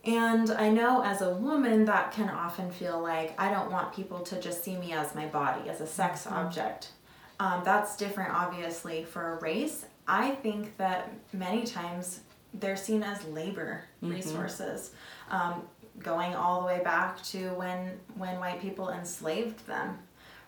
And 0.04 0.50
I 0.50 0.68
know 0.68 1.02
as 1.02 1.22
a 1.22 1.30
woman 1.30 1.86
that 1.86 2.12
can 2.12 2.28
often 2.28 2.70
feel 2.70 3.00
like 3.00 3.34
I 3.40 3.50
don't 3.50 3.70
want 3.70 3.94
people 3.94 4.20
to 4.20 4.40
just 4.40 4.62
see 4.62 4.76
me 4.76 4.92
as 4.92 5.14
my 5.14 5.26
body, 5.26 5.70
as 5.70 5.80
a 5.80 5.86
sex 5.86 6.24
mm-hmm. 6.24 6.34
object. 6.34 6.88
Um, 7.40 7.62
that's 7.64 7.96
different, 7.96 8.32
obviously, 8.32 9.04
for 9.04 9.32
a 9.32 9.40
race. 9.40 9.86
I 10.06 10.32
think 10.32 10.76
that 10.76 11.12
many 11.32 11.64
times 11.64 12.20
they're 12.52 12.76
seen 12.76 13.02
as 13.02 13.24
labor 13.24 13.84
mm-hmm. 14.02 14.14
resources, 14.14 14.92
um, 15.30 15.62
going 15.98 16.34
all 16.34 16.60
the 16.60 16.66
way 16.66 16.82
back 16.84 17.22
to 17.22 17.48
when 17.54 17.98
when 18.16 18.38
white 18.38 18.60
people 18.60 18.90
enslaved 18.90 19.66
them. 19.66 19.98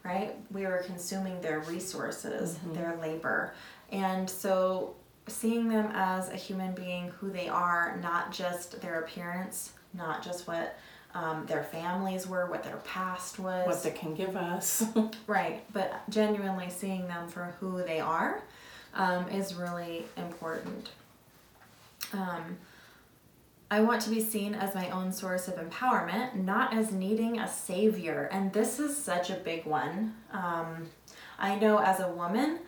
Right, 0.05 0.37
we 0.53 0.67
were 0.67 0.85
consuming 0.87 1.41
their 1.41 1.61
resources, 1.61 2.55
mm-hmm. 2.55 2.75
their 2.75 2.97
labor, 3.01 3.55
and 3.91 4.31
so 4.31 4.95
seeing 5.26 5.68
them 5.68 5.90
as 5.92 6.28
a 6.30 6.37
human 6.37 6.75
being, 6.75 7.09
who 7.18 7.30
they 7.30 7.49
are, 7.49 7.99
not 8.02 8.33
just 8.33 8.80
their 8.80 9.00
appearance, 9.00 9.73
not 9.95 10.23
just 10.23 10.47
what 10.47 10.78
um, 11.14 11.47
their 11.47 11.64
families 11.64 12.26
were, 12.26 12.47
what 12.47 12.62
their 12.62 12.76
past 12.78 13.38
was, 13.38 13.66
what 13.66 13.83
they 13.83 13.90
can 13.90 14.14
give 14.14 14.37
us. 14.37 14.85
right, 15.26 15.64
but 15.73 16.09
genuinely 16.11 16.71
seeing 16.71 17.06
them 17.09 17.28
for 17.28 17.54
who 17.59 17.83
they 17.83 18.00
are 18.00 18.42
um, 18.95 19.28
is 19.28 19.54
really 19.54 20.04
important. 20.16 20.90
Um, 22.12 22.59
I 23.71 23.80
want 23.80 24.00
to 24.02 24.11
be 24.11 24.21
seen 24.21 24.54
as 24.54 24.75
my 24.75 24.90
own 24.90 25.11
source 25.11 25.49
of 25.49 25.54
empowerment, 25.54 26.37
not 26.37 26.73
as 26.73 26.92
needing 26.92 27.40
a 27.40 27.49
savior. 27.49 28.28
And 28.30 28.52
this 28.52 28.78
is 28.78 28.97
such 28.97 29.30
a 29.30 29.35
big 29.35 29.64
one. 29.64 30.14
Um, 30.33 30.88
I 31.38 31.56
know 31.56 31.78
as 31.78 31.99
a 31.99 32.09
woman, 32.09 32.61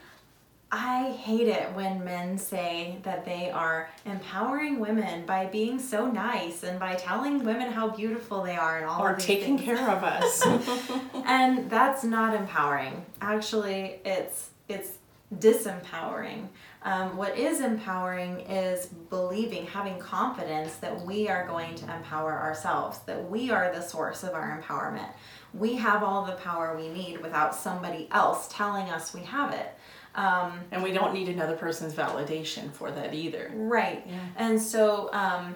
I 0.71 1.13
hate 1.13 1.49
it 1.49 1.73
when 1.73 2.05
men 2.05 2.37
say 2.37 2.99
that 3.03 3.25
they 3.25 3.51
are 3.51 3.89
empowering 4.05 4.81
women 4.81 5.25
by 5.25 5.47
being 5.47 5.79
so 5.79 6.11
nice 6.11 6.63
and 6.63 6.79
by 6.79 6.95
telling 6.95 7.43
women 7.43 7.73
how 7.73 7.89
beautiful 7.89 8.43
they 8.43 8.57
are 8.57 8.77
and 8.77 8.87
all 8.87 9.03
or 9.03 9.15
taking 9.17 9.57
things. 9.57 9.79
care 9.79 9.89
of 9.89 10.05
us. 10.05 10.47
and 11.25 11.71
that's 11.71 12.05
not 12.05 12.35
empowering. 12.35 13.07
Actually, 13.23 14.01
it's 14.05 14.51
it's 14.69 14.99
disempowering. 15.35 16.49
Um, 16.83 17.17
what 17.17 17.37
is 17.37 17.61
empowering 17.61 18.41
is 18.41 18.87
believing, 18.87 19.67
having 19.67 19.99
confidence 19.99 20.77
that 20.77 21.01
we 21.03 21.29
are 21.29 21.47
going 21.47 21.75
to 21.77 21.95
empower 21.95 22.33
ourselves, 22.33 23.01
that 23.01 23.29
we 23.31 23.51
are 23.51 23.73
the 23.73 23.83
source 23.83 24.23
of 24.23 24.33
our 24.35 24.61
empowerment. 24.61 25.11
We 25.53 25.75
have 25.77 26.03
all 26.03 26.25
the 26.25 26.33
power 26.33 26.77
we 26.77 26.89
need 26.89 27.21
without 27.21 27.55
somebody 27.55 28.09
else 28.11 28.49
telling 28.51 28.89
us 28.91 29.13
we 29.13 29.23
have 29.23 29.53
it. 29.53 29.75
Um, 30.19 30.61
and 30.73 30.83
we 30.83 30.91
don't 30.91 31.15
need 31.15 31.29
another 31.29 31.57
person's 31.57 31.95
validation 31.95 32.73
for 32.73 32.91
that 32.91 33.15
either. 33.15 33.53
Right. 33.55 34.05
Yeah. 34.05 34.19
And 34.37 34.61
so 34.61 35.11
um, 35.13 35.55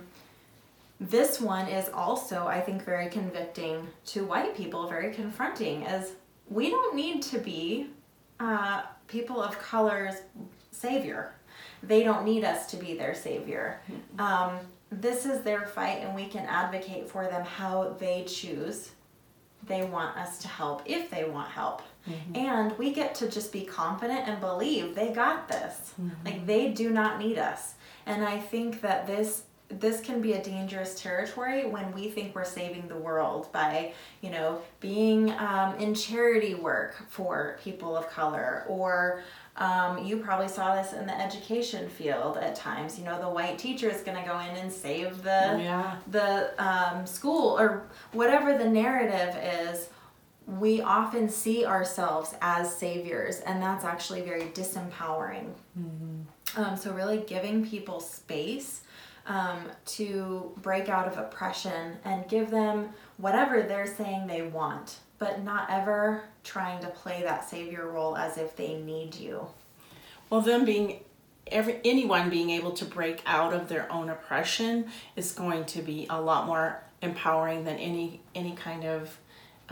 this 1.00 1.40
one 1.40 1.66
is 1.66 1.88
also, 1.88 2.46
I 2.46 2.60
think, 2.60 2.84
very 2.84 3.08
convicting 3.08 3.88
to 4.06 4.24
white 4.24 4.56
people, 4.56 4.88
very 4.88 5.12
confronting, 5.12 5.84
as 5.84 6.12
we 6.48 6.70
don't 6.70 6.94
need 6.94 7.22
to 7.22 7.38
be 7.38 7.88
uh, 8.38 8.82
people 9.08 9.42
of 9.42 9.58
color's 9.58 10.14
savior. 10.70 11.34
They 11.82 12.04
don't 12.04 12.24
need 12.24 12.44
us 12.44 12.70
to 12.70 12.76
be 12.76 12.94
their 12.94 13.16
savior. 13.16 13.80
Mm-hmm. 13.90 14.20
Um, 14.20 14.58
this 14.92 15.26
is 15.26 15.40
their 15.40 15.66
fight, 15.66 16.02
and 16.02 16.14
we 16.14 16.26
can 16.26 16.46
advocate 16.46 17.08
for 17.08 17.24
them 17.24 17.44
how 17.44 17.96
they 17.98 18.22
choose 18.24 18.92
they 19.66 19.84
want 19.84 20.16
us 20.16 20.38
to 20.38 20.48
help 20.48 20.82
if 20.86 21.10
they 21.10 21.24
want 21.24 21.50
help. 21.50 21.82
Mm-hmm. 22.08 22.36
And 22.36 22.78
we 22.78 22.92
get 22.92 23.14
to 23.16 23.28
just 23.28 23.52
be 23.52 23.62
confident 23.62 24.28
and 24.28 24.40
believe 24.40 24.94
they 24.94 25.12
got 25.12 25.48
this. 25.48 25.94
Mm-hmm. 26.00 26.26
Like 26.26 26.46
they 26.46 26.68
do 26.72 26.90
not 26.90 27.18
need 27.18 27.38
us. 27.38 27.74
And 28.06 28.24
I 28.24 28.38
think 28.38 28.80
that 28.80 29.06
this 29.06 29.44
this 29.68 30.02
can 30.02 30.20
be 30.20 30.34
a 30.34 30.42
dangerous 30.42 31.00
territory 31.00 31.64
when 31.64 31.90
we 31.92 32.10
think 32.10 32.34
we're 32.34 32.44
saving 32.44 32.86
the 32.88 32.96
world 32.96 33.50
by 33.52 33.94
you 34.20 34.28
know 34.28 34.60
being 34.80 35.30
um, 35.38 35.74
in 35.76 35.94
charity 35.94 36.54
work 36.54 37.08
for 37.08 37.58
people 37.62 37.96
of 37.96 38.06
color 38.10 38.64
or 38.68 39.22
um, 39.56 40.04
you 40.04 40.16
probably 40.16 40.48
saw 40.48 40.74
this 40.74 40.94
in 40.94 41.06
the 41.06 41.20
education 41.20 41.88
field 41.88 42.38
at 42.38 42.54
times. 42.54 42.98
You 42.98 43.04
know, 43.04 43.20
the 43.20 43.28
white 43.28 43.58
teacher 43.58 43.90
is 43.90 44.00
going 44.00 44.16
to 44.16 44.26
go 44.26 44.38
in 44.38 44.56
and 44.56 44.72
save 44.72 45.22
the 45.22 45.58
yeah. 45.60 45.96
the 46.10 46.54
um, 46.62 47.06
school 47.06 47.58
or 47.58 47.82
whatever 48.12 48.56
the 48.56 48.68
narrative 48.68 49.36
is. 49.42 49.88
We 50.46 50.80
often 50.80 51.28
see 51.28 51.64
ourselves 51.64 52.34
as 52.40 52.74
saviors, 52.74 53.40
and 53.40 53.62
that's 53.62 53.84
actually 53.84 54.22
very 54.22 54.44
disempowering. 54.46 55.52
Mm-hmm. 55.78 56.60
Um, 56.60 56.76
so, 56.76 56.92
really 56.92 57.18
giving 57.26 57.66
people 57.66 58.00
space 58.00 58.82
um, 59.26 59.70
to 59.86 60.52
break 60.60 60.88
out 60.88 61.06
of 61.06 61.16
oppression 61.16 61.96
and 62.04 62.28
give 62.28 62.50
them 62.50 62.90
whatever 63.16 63.62
they're 63.62 63.86
saying 63.86 64.26
they 64.26 64.42
want 64.42 64.98
but 65.22 65.44
not 65.44 65.70
ever 65.70 66.24
trying 66.42 66.80
to 66.80 66.88
play 66.88 67.22
that 67.22 67.48
savior 67.48 67.88
role 67.88 68.16
as 68.16 68.38
if 68.38 68.56
they 68.56 68.74
need 68.74 69.14
you. 69.14 69.46
Well, 70.28 70.40
them 70.40 70.64
being 70.64 70.98
every 71.46 71.78
anyone 71.84 72.28
being 72.28 72.50
able 72.50 72.72
to 72.72 72.84
break 72.84 73.22
out 73.24 73.52
of 73.52 73.68
their 73.68 73.90
own 73.92 74.08
oppression 74.08 74.86
is 75.14 75.30
going 75.30 75.64
to 75.66 75.80
be 75.80 76.08
a 76.10 76.20
lot 76.20 76.46
more 76.46 76.82
empowering 77.02 77.62
than 77.62 77.76
any 77.76 78.20
any 78.34 78.56
kind 78.56 78.84
of 78.84 79.16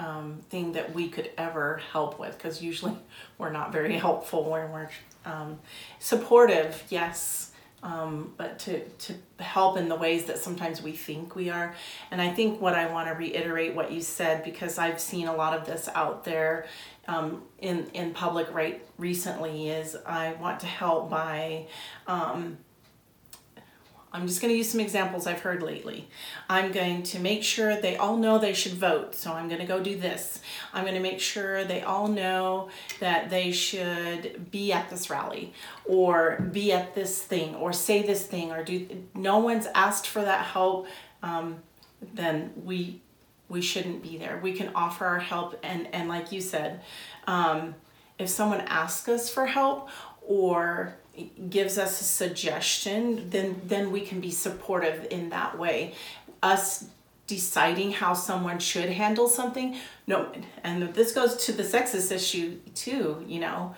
um, 0.01 0.41
thing 0.49 0.73
that 0.73 0.95
we 0.95 1.09
could 1.09 1.31
ever 1.37 1.81
help 1.93 2.19
with 2.19 2.37
because 2.37 2.63
usually 2.63 2.97
we're 3.39 3.53
not 3.53 3.73
very 3.73 3.93
helpful 4.07 4.51
when 4.51 4.73
we're 4.73 4.91
um, 5.25 5.61
supportive 5.99 6.83
yes 6.89 7.51
um, 7.83 8.35
but 8.37 8.59
to, 8.61 8.87
to 8.87 9.15
help 9.39 9.79
in 9.79 9.89
the 9.89 9.97
ways 9.97 10.25
that 10.25 10.39
sometimes 10.39 10.83
we 10.83 10.93
think 10.93 11.35
we 11.35 11.49
are. 11.49 11.75
And 12.11 12.21
I 12.21 12.31
think 12.31 12.61
what 12.61 12.75
I 12.75 12.93
want 12.93 13.09
to 13.09 13.15
reiterate 13.15 13.75
what 13.75 13.91
you 13.91 14.03
said 14.03 14.45
because 14.45 14.77
I've 14.77 15.01
seen 15.01 15.29
a 15.29 15.35
lot 15.35 15.59
of 15.59 15.67
this 15.67 15.89
out 15.95 16.25
there 16.25 16.67
um, 17.09 17.43
in 17.59 17.87
in 17.95 18.13
public 18.13 18.53
right 18.53 18.85
recently 18.99 19.71
is 19.71 19.97
I 20.07 20.35
want 20.35 20.61
to 20.61 20.67
help 20.67 21.09
by 21.09 21.67
um, 22.07 22.59
I'm 24.13 24.27
just 24.27 24.41
going 24.41 24.53
to 24.53 24.59
use 24.59 24.69
some 24.69 24.81
examples 24.81 25.27
I've 25.27 25.41
heard 25.41 25.63
lately. 25.63 26.09
I'm 26.49 26.73
going 26.73 27.05
to 27.05 27.21
make 27.21 27.45
sure 27.45 27.81
they 27.81 27.97
all 27.97 28.17
know 28.17 28.39
they 28.39 28.55
should 28.55 28.73
vote, 28.73 29.15
so 29.15 29.33
I'm 29.33 29.49
going 29.49 29.61
to 29.61 29.67
go 29.67 29.81
do 29.81 29.97
this. 29.97 30.41
I'm 30.73 30.83
going 30.83 30.97
to 30.97 31.01
make 31.01 31.21
sure 31.21 31.65
they 31.65 31.83
all 31.83 32.09
know 32.09 32.71
that 32.99 33.31
they 33.31 33.53
should 33.53 34.51
be 34.51 34.73
at 34.73 34.91
this 34.91 35.11
rally 35.11 35.53
or 35.85 36.41
be 36.53 36.73
at 36.73 36.95
this 36.95 37.23
thing 37.23 37.55
or 37.55 37.73
say 37.73 38.03
this 38.03 38.27
thing 38.27 38.51
or 38.51 38.65
do. 38.65 39.05
No 39.15 39.39
one's 39.39 39.67
asked 39.75 40.09
for 40.09 40.23
that 40.23 40.45
help. 40.45 40.89
Um, 41.23 41.63
then 42.15 42.53
we 42.65 43.01
we 43.49 43.61
shouldn't 43.61 44.03
be 44.03 44.17
there. 44.17 44.41
We 44.43 44.53
can 44.53 44.71
offer 44.75 45.05
our 45.05 45.19
help, 45.19 45.59
and 45.63 45.89
and 45.93 46.09
like 46.09 46.33
you 46.33 46.41
said, 46.41 46.81
um, 47.27 47.75
if 48.19 48.29
someone 48.29 48.61
asks 48.63 49.09
us 49.09 49.29
for 49.29 49.47
help 49.47 49.89
or 50.23 50.95
gives 51.49 51.79
us 51.79 52.01
a 52.01 52.05
suggestion, 52.05 53.31
then 53.31 53.61
then 53.65 53.91
we 53.91 54.01
can 54.01 54.21
be 54.21 54.31
supportive 54.31 55.07
in 55.11 55.31
that 55.31 55.59
way. 55.59 55.95
Us 56.43 56.87
deciding 57.27 57.93
how 57.93 58.13
someone 58.13 58.59
should 58.59 58.91
handle 58.91 59.29
something, 59.29 59.77
no, 60.07 60.33
and 60.65 60.93
this 60.95 61.13
goes 61.13 61.37
to 61.47 61.53
the 61.53 61.63
sexist 61.63 62.11
issue 62.11 62.59
too. 62.75 63.25
You 63.27 63.41
know, 63.41 63.75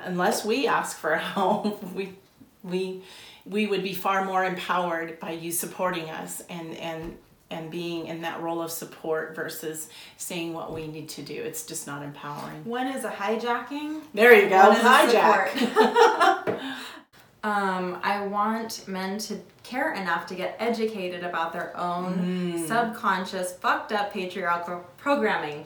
unless 0.00 0.44
we 0.44 0.66
ask 0.66 0.96
for 0.96 1.14
help, 1.34 1.82
we 1.92 2.14
we 2.62 3.02
we 3.44 3.66
would 3.66 3.82
be 3.82 3.94
far 3.94 4.24
more 4.24 4.44
empowered 4.44 5.20
by 5.20 5.30
you 5.30 5.52
supporting 5.52 6.10
us 6.10 6.42
and 6.50 6.76
and 6.76 7.16
and 7.50 7.70
being 7.70 8.06
in 8.06 8.22
that 8.22 8.40
role 8.40 8.60
of 8.60 8.70
support 8.70 9.36
versus 9.36 9.88
saying 10.16 10.52
what 10.52 10.72
we 10.72 10.86
need 10.86 11.08
to 11.08 11.22
do. 11.22 11.34
It's 11.34 11.64
just 11.64 11.86
not 11.86 12.02
empowering. 12.02 12.64
One 12.64 12.88
is 12.88 13.04
a 13.04 13.10
hijacking. 13.10 14.02
There 14.12 14.34
you 14.34 14.48
go. 14.48 14.72
Hijack. 14.74 15.54
um, 17.44 18.00
I 18.02 18.26
want 18.26 18.88
men 18.88 19.18
to 19.18 19.38
care 19.62 19.94
enough 19.94 20.26
to 20.26 20.34
get 20.34 20.56
educated 20.58 21.22
about 21.22 21.52
their 21.52 21.76
own 21.76 22.14
mm. 22.56 22.66
subconscious, 22.66 23.52
fucked 23.54 23.92
up 23.92 24.12
patriarchal 24.12 24.84
programming. 24.96 25.64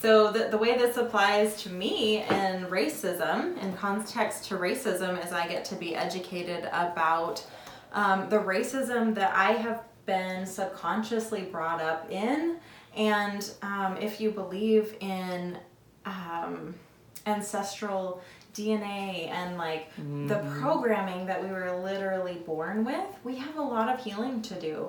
So 0.00 0.32
the, 0.32 0.48
the 0.50 0.56
way 0.56 0.78
this 0.78 0.96
applies 0.96 1.62
to 1.64 1.68
me 1.68 2.22
in 2.22 2.64
racism, 2.66 3.62
in 3.62 3.74
context 3.74 4.46
to 4.46 4.56
racism, 4.56 5.22
is 5.22 5.32
I 5.32 5.46
get 5.46 5.66
to 5.66 5.74
be 5.74 5.94
educated 5.94 6.64
about 6.72 7.44
um, 7.92 8.30
the 8.30 8.38
racism 8.38 9.14
that 9.16 9.34
I 9.34 9.52
have 9.52 9.82
been 10.10 10.44
subconsciously 10.44 11.42
brought 11.42 11.80
up 11.80 12.10
in. 12.10 12.56
And 12.96 13.48
um, 13.62 13.96
if 13.96 14.20
you 14.20 14.32
believe 14.32 14.96
in 14.98 15.56
um, 16.04 16.74
ancestral 17.26 18.20
DNA 18.52 19.28
and 19.28 19.56
like 19.56 19.94
mm. 19.96 20.26
the 20.26 20.34
mm-hmm. 20.34 20.60
programming 20.60 21.26
that 21.26 21.40
we 21.40 21.48
were 21.48 21.70
literally 21.80 22.42
born 22.44 22.84
with, 22.84 23.06
we 23.22 23.36
have 23.36 23.56
a 23.56 23.62
lot 23.62 23.88
of 23.88 24.02
healing 24.02 24.42
to 24.42 24.60
do. 24.60 24.88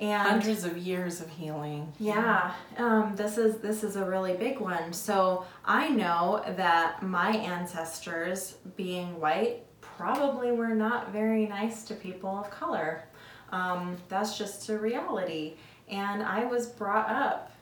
And 0.00 0.28
hundreds 0.28 0.64
of 0.64 0.76
years 0.76 1.20
of 1.20 1.30
healing. 1.30 1.90
Yeah, 1.98 2.52
um, 2.76 3.14
this 3.16 3.38
is 3.38 3.58
this 3.58 3.82
is 3.82 3.96
a 3.96 4.04
really 4.04 4.34
big 4.34 4.60
one. 4.60 4.92
So 4.92 5.46
I 5.64 5.88
know 5.88 6.44
that 6.58 7.02
my 7.02 7.30
ancestors, 7.30 8.56
being 8.76 9.18
white, 9.18 9.62
probably 9.80 10.52
were 10.52 10.74
not 10.74 11.12
very 11.12 11.46
nice 11.46 11.82
to 11.84 11.94
people 11.94 12.28
of 12.28 12.50
color. 12.50 13.04
Um, 13.52 13.96
that's 14.08 14.36
just 14.38 14.68
a 14.68 14.78
reality. 14.78 15.54
And 15.88 16.22
I 16.22 16.44
was 16.44 16.66
brought 16.66 17.08
up 17.10 17.52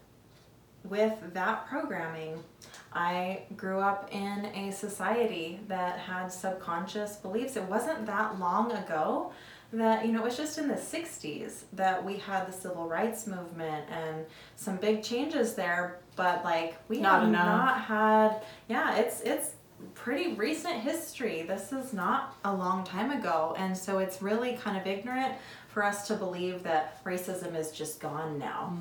with 0.85 1.15
that 1.35 1.67
programming. 1.67 2.43
I 2.93 3.43
grew 3.57 3.81
up 3.81 4.09
in 4.13 4.47
a 4.55 4.71
society 4.71 5.61
that 5.69 5.99
had 5.99 6.29
subconscious 6.29 7.17
beliefs. 7.17 7.57
It 7.57 7.65
wasn't 7.65 8.07
that 8.07 8.39
long 8.39 8.73
ago 8.73 9.33
that, 9.73 10.07
you 10.07 10.13
know, 10.13 10.21
it 10.21 10.25
was 10.25 10.37
just 10.37 10.59
in 10.59 10.69
the 10.69 10.75
60s 10.75 11.63
that 11.73 12.05
we 12.05 12.17
had 12.19 12.47
the 12.47 12.53
civil 12.53 12.87
rights 12.89 13.27
movement 13.27 13.85
and 13.91 14.25
some 14.57 14.77
big 14.77 15.03
changes 15.03 15.55
there, 15.55 15.99
but 16.17 16.45
like 16.45 16.77
we 16.89 17.01
Not 17.01 17.21
have 17.21 17.29
enough. 17.29 17.47
not 17.47 17.81
had 17.81 18.43
yeah, 18.69 18.97
it's 18.97 19.21
it's 19.23 19.53
pretty 19.95 20.35
recent 20.35 20.75
history. 20.81 21.43
This 21.43 21.73
is 21.73 21.93
not 21.93 22.37
a 22.45 22.55
long 22.55 22.85
time 22.85 23.11
ago. 23.11 23.55
And 23.59 23.77
so 23.77 23.99
it's 23.99 24.23
really 24.23 24.55
kind 24.55 24.77
of 24.79 24.87
ignorant 24.87 25.35
for 25.75 25.83
us 25.83 26.07
to 26.07 26.15
believe 26.15 26.63
that 26.63 27.03
racism 27.05 27.57
is 27.57 27.73
just 27.73 27.99
gone 28.01 28.39
now. 28.39 28.73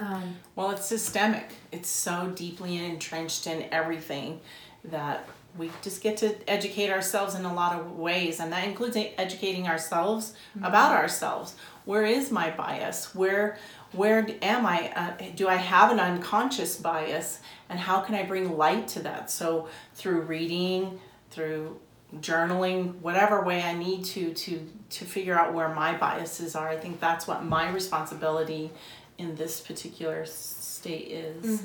Um, 0.00 0.36
Well, 0.54 0.70
it's 0.70 0.86
systemic. 0.86 1.50
It's 1.72 1.88
so 1.88 2.32
deeply 2.36 2.76
entrenched 2.84 3.48
in 3.48 3.66
everything 3.72 4.40
that 4.84 5.28
we 5.58 5.70
just 5.82 6.02
get 6.02 6.16
to 6.18 6.36
educate 6.48 6.90
ourselves 6.90 7.34
in 7.34 7.44
a 7.44 7.52
lot 7.52 7.76
of 7.76 7.98
ways, 7.98 8.38
and 8.38 8.52
that 8.52 8.68
includes 8.68 8.96
educating 9.18 9.66
ourselves 9.66 10.34
about 10.62 10.92
ourselves. 10.92 11.56
Where 11.86 12.04
is 12.04 12.30
my 12.30 12.50
bias? 12.50 13.12
Where 13.14 13.58
where 13.92 14.26
am 14.42 14.64
I? 14.64 14.92
Uh, 14.94 15.12
do 15.34 15.48
I 15.48 15.56
have 15.56 15.90
an 15.90 15.98
unconscious 15.98 16.76
bias, 16.76 17.40
and 17.68 17.80
how 17.80 18.00
can 18.00 18.14
I 18.14 18.22
bring 18.24 18.56
light 18.56 18.86
to 18.88 19.00
that? 19.00 19.30
So 19.30 19.68
through 19.94 20.20
reading, 20.22 21.00
through 21.30 21.80
journaling, 22.16 22.94
whatever 23.00 23.42
way 23.42 23.62
I 23.62 23.74
need 23.74 24.04
to 24.06 24.32
to 24.32 24.66
to 24.90 25.04
figure 25.04 25.38
out 25.38 25.52
where 25.54 25.68
my 25.74 25.96
biases 25.96 26.54
are. 26.54 26.68
I 26.68 26.76
think 26.76 27.00
that's 27.00 27.26
what 27.26 27.44
my 27.44 27.70
responsibility 27.70 28.70
in 29.18 29.34
this 29.34 29.60
particular 29.60 30.24
state 30.26 31.10
is. 31.10 31.62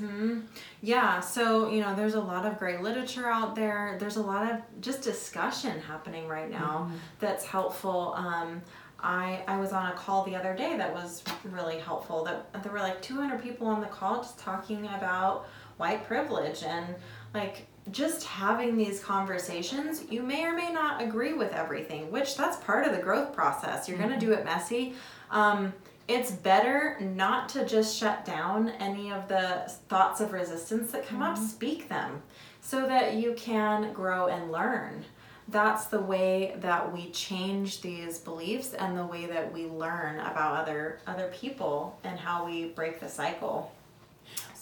Yeah, 0.81 1.19
so 1.19 1.69
you 1.69 1.81
know, 1.81 1.95
there's 1.95 2.15
a 2.15 2.19
lot 2.19 2.45
of 2.45 2.57
great 2.57 2.81
literature 2.81 3.27
out 3.27 3.55
there. 3.55 3.97
There's 3.99 4.17
a 4.17 4.21
lot 4.21 4.51
of 4.51 4.61
just 4.81 5.01
discussion 5.03 5.79
happening 5.81 6.27
right 6.27 6.49
now 6.49 6.89
that's 7.19 7.45
helpful. 7.45 8.13
Um, 8.17 8.61
I 8.99 9.43
I 9.47 9.59
was 9.59 9.73
on 9.73 9.91
a 9.91 9.93
call 9.93 10.23
the 10.23 10.35
other 10.35 10.55
day 10.55 10.75
that 10.77 10.93
was 10.93 11.23
really 11.43 11.77
helpful. 11.77 12.23
That 12.23 12.63
there 12.63 12.71
were 12.71 12.79
like 12.79 13.01
200 13.01 13.41
people 13.41 13.67
on 13.67 13.81
the 13.81 13.87
call 13.87 14.17
just 14.17 14.39
talking 14.39 14.85
about 14.87 15.47
white 15.77 16.05
privilege 16.05 16.63
and 16.63 16.95
like 17.33 17.67
just 17.89 18.25
having 18.25 18.77
these 18.77 19.03
conversations. 19.03 20.03
You 20.09 20.21
may 20.21 20.45
or 20.45 20.53
may 20.53 20.71
not 20.71 21.01
agree 21.01 21.33
with 21.33 21.51
everything, 21.51 22.11
which 22.11 22.37
that's 22.37 22.57
part 22.57 22.85
of 22.85 22.95
the 22.95 23.01
growth 23.01 23.33
process. 23.33 23.89
You're 23.89 23.97
gonna 23.97 24.19
do 24.19 24.33
it 24.33 24.45
messy. 24.45 24.93
Um, 25.31 25.73
it's 26.07 26.31
better 26.31 26.97
not 26.99 27.49
to 27.49 27.65
just 27.65 27.97
shut 27.97 28.25
down 28.25 28.69
any 28.79 29.11
of 29.11 29.27
the 29.27 29.71
thoughts 29.87 30.19
of 30.19 30.33
resistance 30.33 30.91
that 30.91 31.07
come 31.07 31.21
up, 31.21 31.37
speak 31.37 31.89
them 31.89 32.21
so 32.61 32.85
that 32.87 33.15
you 33.15 33.33
can 33.33 33.93
grow 33.93 34.27
and 34.27 34.51
learn. 34.51 35.05
That's 35.47 35.85
the 35.85 35.99
way 35.99 36.55
that 36.59 36.93
we 36.93 37.09
change 37.09 37.81
these 37.81 38.19
beliefs 38.19 38.73
and 38.73 38.97
the 38.97 39.05
way 39.05 39.25
that 39.25 39.51
we 39.51 39.65
learn 39.65 40.19
about 40.19 40.59
other 40.61 40.99
other 41.07 41.31
people 41.33 41.99
and 42.03 42.19
how 42.19 42.45
we 42.45 42.65
break 42.65 42.99
the 42.99 43.09
cycle. 43.09 43.71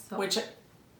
So, 0.09 0.17
Which 0.17 0.39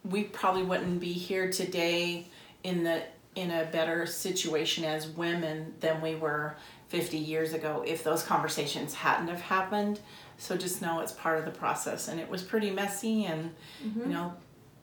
we 0.10 0.24
probably 0.24 0.64
wouldn't 0.64 1.00
be 1.00 1.14
here 1.14 1.52
today 1.52 2.28
in 2.64 2.84
the 2.84 3.04
in 3.36 3.52
a 3.52 3.66
better 3.66 4.06
situation 4.06 4.84
as 4.84 5.08
women 5.08 5.74
than 5.80 6.02
we 6.02 6.16
were 6.16 6.56
50 6.90 7.18
years 7.18 7.54
ago 7.54 7.84
if 7.88 8.04
those 8.04 8.24
conversations 8.24 8.94
hadn't 8.94 9.28
have 9.28 9.42
happened. 9.42 10.00
So 10.38 10.58
just 10.58 10.82
know 10.82 11.00
it's 11.00 11.12
part 11.12 11.38
of 11.38 11.46
the 11.46 11.52
process 11.52 12.08
and 12.08 12.20
it 12.20 12.30
was 12.30 12.42
pretty 12.42 12.72
messy 12.72 13.26
and 13.26 13.52
you 13.84 13.90
mm-hmm. 13.92 14.12
know 14.12 14.34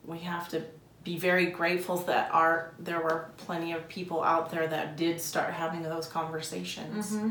we 0.05 0.19
have 0.19 0.49
to 0.51 0.63
be 1.03 1.19
very 1.19 1.47
grateful 1.47 1.97
that 1.99 2.33
our 2.33 2.73
there 2.79 3.01
were 3.01 3.31
plenty 3.37 3.73
of 3.73 3.89
people 3.89 4.23
out 4.23 4.51
there 4.51 4.67
that 4.67 4.97
did 4.97 5.21
start 5.21 5.53
having 5.53 5.83
those 5.83 6.07
conversations. 6.07 7.13
Mm-hmm. 7.13 7.31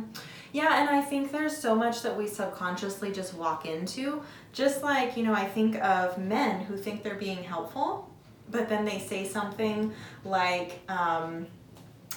Yeah, 0.56 0.80
and 0.80 0.90
I 0.90 1.02
think 1.02 1.34
there's 1.34 1.58
so 1.58 1.76
much 1.76 2.02
that 2.04 2.18
we 2.18 2.28
subconsciously 2.28 3.12
just 3.12 3.34
walk 3.34 3.66
into. 3.66 4.22
Just 4.54 4.84
like, 4.84 5.18
you 5.18 5.24
know, 5.26 5.34
I 5.34 5.44
think 5.44 5.76
of 5.84 6.18
men 6.18 6.62
who 6.62 6.78
think 6.78 7.04
they're 7.04 7.16
being 7.16 7.44
helpful, 7.44 8.10
but 8.50 8.70
then 8.70 8.86
they 8.86 9.00
say 9.00 9.28
something 9.28 9.92
like, 10.24 10.80
um, 10.88 11.48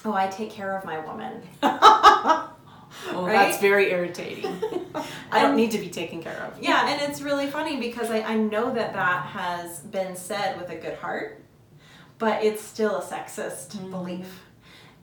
oh, 0.05 0.12
I 0.12 0.29
take 0.29 0.51
care 0.51 0.79
of 0.79 0.85
my 0.85 1.01
woman. 1.01 1.42
Well, 1.61 2.55
Right? 3.12 3.33
that's 3.33 3.59
very 3.61 3.90
irritating. 3.90 4.46
I 5.33 5.42
don't 5.42 5.57
need 5.57 5.72
to 5.72 5.79
be 5.79 5.90
taken 5.90 6.22
care 6.22 6.40
of. 6.44 6.62
Yeah, 6.62 6.88
and 6.90 7.11
it's 7.11 7.20
really 7.20 7.48
funny 7.48 7.81
because 7.81 8.09
I, 8.09 8.20
I 8.20 8.37
know 8.37 8.72
that 8.72 8.92
that 8.92 9.27
has 9.27 9.81
been 9.81 10.14
said 10.14 10.61
with 10.61 10.70
a 10.70 10.77
good 10.77 10.94
heart, 10.98 11.42
but 12.18 12.44
it's 12.44 12.62
still 12.62 12.98
a 12.98 13.03
sexist 13.03 13.90
belief. 13.90 14.44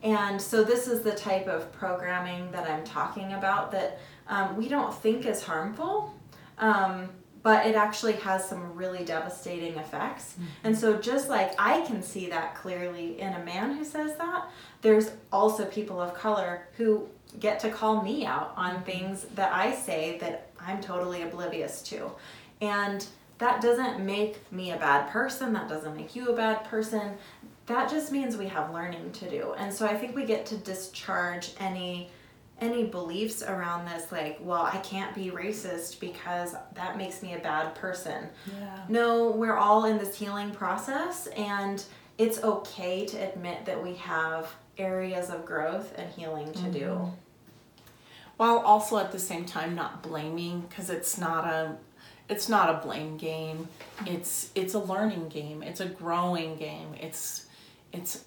And 0.06 0.40
so, 0.40 0.64
this 0.64 0.88
is 0.88 1.02
the 1.02 1.14
type 1.14 1.48
of 1.48 1.72
programming 1.72 2.52
that 2.52 2.70
I'm 2.70 2.84
talking 2.84 3.34
about 3.34 3.72
that 3.72 4.00
um, 4.28 4.56
we 4.56 4.70
don't 4.70 4.94
think 4.94 5.26
is 5.26 5.42
harmful, 5.42 6.14
um, 6.60 7.10
but 7.42 7.66
it 7.66 7.74
actually 7.76 8.14
has 8.14 8.48
some 8.48 8.76
really 8.76 9.04
devastating 9.04 9.76
effects. 9.78 10.36
And 10.64 10.78
so, 10.78 10.98
just 10.98 11.28
like 11.28 11.56
I 11.58 11.82
can 11.88 12.04
see 12.04 12.30
that 12.30 12.54
clearly 12.54 13.20
in 13.20 13.34
a 13.34 13.44
man 13.44 13.76
who 13.76 13.84
says 13.84 14.16
that, 14.18 14.48
there's 14.84 15.10
also 15.34 15.66
people 15.66 16.00
of 16.00 16.14
color 16.14 16.68
who 16.78 17.10
get 17.40 17.60
to 17.62 17.72
call 17.72 18.04
me 18.04 18.28
out 18.28 18.54
on 18.56 18.84
things 18.84 19.26
that 19.34 19.52
I 19.52 19.74
say 19.74 20.20
that 20.20 20.52
I'm 20.60 20.82
totally 20.82 21.24
oblivious 21.24 21.82
to. 21.84 22.12
And 22.62 23.06
that 23.40 23.60
doesn't 23.60 24.06
make 24.06 24.52
me 24.52 24.72
a 24.72 24.78
bad 24.78 25.10
person, 25.10 25.52
that 25.54 25.68
doesn't 25.68 25.98
make 25.98 26.16
you 26.16 26.30
a 26.30 26.36
bad 26.36 26.64
person. 26.66 27.16
That 27.68 27.90
just 27.90 28.12
means 28.12 28.38
we 28.38 28.48
have 28.48 28.72
learning 28.74 29.12
to 29.14 29.30
do. 29.30 29.56
And 29.58 29.74
so 29.74 29.88
I 29.88 29.96
think 29.96 30.16
we 30.16 30.26
get 30.26 30.46
to 30.48 30.58
discharge 30.58 31.54
any 31.60 32.10
any 32.62 32.86
beliefs 32.86 33.44
around 33.44 33.86
this 33.86 34.14
like, 34.14 34.40
well, 34.42 34.62
I 34.62 34.78
can't 34.78 35.14
be 35.14 35.30
racist 35.30 36.00
because 36.00 36.56
that 36.74 36.98
makes 36.98 37.22
me 37.22 37.34
a 37.34 37.40
bad 37.40 37.76
person. 37.76 38.30
Yeah. 38.58 38.80
No, 38.88 39.32
we're 39.32 39.58
all 39.58 39.84
in 39.86 39.98
this 39.98 40.18
healing 40.18 40.52
process, 40.52 41.28
and 41.36 41.84
it's 42.18 42.42
okay 42.44 43.06
to 43.08 43.18
admit 43.18 43.66
that 43.66 43.84
we 43.84 43.96
have 43.96 44.56
areas 44.78 45.30
of 45.30 45.46
growth 45.46 45.94
and 45.98 46.10
healing 46.14 46.52
to 46.54 46.72
do. 46.72 46.86
Mm-hmm. 46.86 47.10
while 48.38 48.58
also 48.60 48.98
at 48.98 49.12
the 49.12 49.20
same 49.20 49.46
time 49.46 49.76
not 49.76 50.04
blaming 50.04 50.62
because 50.62 50.90
it's 50.90 51.18
not 51.18 51.46
a 51.46 51.78
it's 52.28 52.50
not 52.50 52.70
a 52.70 52.86
blame 52.86 53.16
game 53.18 53.68
mm-hmm. 53.98 54.16
it's 54.16 54.52
it's 54.56 54.74
a 54.74 54.80
learning 54.80 55.30
game 55.30 55.64
it's 55.64 55.80
a 55.80 55.86
growing 55.86 56.58
game 56.58 56.94
it's 57.00 57.45
it's 57.96 58.26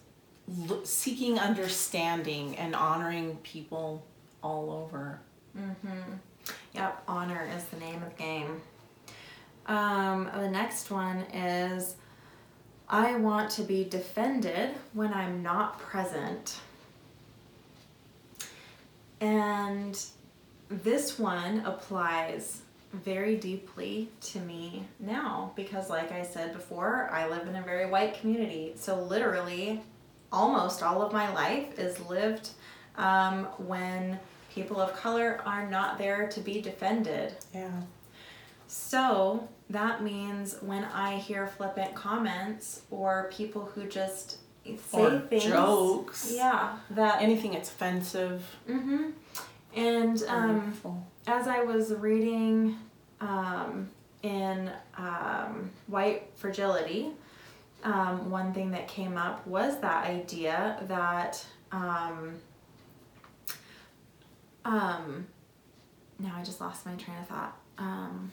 seeking 0.84 1.38
understanding 1.38 2.56
and 2.56 2.74
honoring 2.74 3.36
people 3.42 4.04
all 4.42 4.70
over 4.70 5.20
Yep, 6.74 7.02
honor 7.08 7.48
is 7.56 7.64
the 7.64 7.78
name 7.78 8.02
of 8.02 8.16
the 8.16 8.22
game. 8.22 8.60
Um, 9.66 10.30
the 10.34 10.48
next 10.48 10.90
one 10.90 11.18
is 11.32 11.96
I 12.88 13.16
want 13.16 13.50
to 13.52 13.62
be 13.62 13.84
defended 13.84 14.70
when 14.92 15.12
I'm 15.12 15.42
not 15.42 15.78
present. 15.78 16.58
And 19.20 20.00
this 20.68 21.18
one 21.18 21.60
applies 21.66 22.62
very 22.92 23.36
deeply 23.36 24.08
to 24.22 24.40
me 24.40 24.86
now 24.98 25.52
because, 25.56 25.90
like 25.90 26.10
I 26.12 26.22
said 26.22 26.52
before, 26.52 27.08
I 27.12 27.28
live 27.28 27.46
in 27.46 27.56
a 27.56 27.62
very 27.62 27.86
white 27.88 28.18
community. 28.20 28.72
So, 28.76 29.02
literally, 29.02 29.82
almost 30.32 30.82
all 30.82 31.02
of 31.02 31.12
my 31.12 31.32
life 31.32 31.78
is 31.78 32.00
lived 32.08 32.50
um, 32.96 33.44
when 33.58 34.18
people 34.50 34.80
of 34.80 34.94
color 34.94 35.40
are 35.44 35.68
not 35.68 35.98
there 35.98 36.28
to 36.28 36.40
be 36.40 36.60
defended. 36.60 37.34
yeah 37.54 37.70
So 38.66 39.48
that 39.70 40.02
means 40.02 40.56
when 40.60 40.84
I 40.84 41.16
hear 41.18 41.46
flippant 41.46 41.94
comments 41.94 42.82
or 42.90 43.30
people 43.32 43.64
who 43.74 43.84
just 43.84 44.38
say 44.64 45.00
Or 45.00 45.20
things, 45.20 45.44
jokes. 45.44 46.32
yeah, 46.34 46.76
that 46.90 47.22
anything 47.22 47.52
that's 47.52 47.70
offensive 47.70 48.44
hmm 48.66 49.10
And 49.74 50.22
um, 50.28 50.60
hurtful. 50.60 51.06
As 51.28 51.46
I 51.46 51.60
was 51.60 51.92
reading 51.92 52.78
um, 53.20 53.90
in 54.22 54.70
um, 54.96 55.70
White 55.86 56.30
Fragility, 56.36 57.10
um, 57.84 58.30
one 58.30 58.54
thing 58.54 58.70
that 58.70 58.88
came 58.88 59.18
up 59.18 59.46
was 59.46 59.78
that 59.80 60.06
idea 60.06 60.82
that 60.88 61.44
um, 61.70 62.34
um, 64.64 65.26
now 66.18 66.34
I 66.34 66.42
just 66.42 66.62
lost 66.62 66.86
my 66.86 66.94
train 66.94 67.18
of 67.18 67.28
thought. 67.28 67.56
Um, 67.76 68.32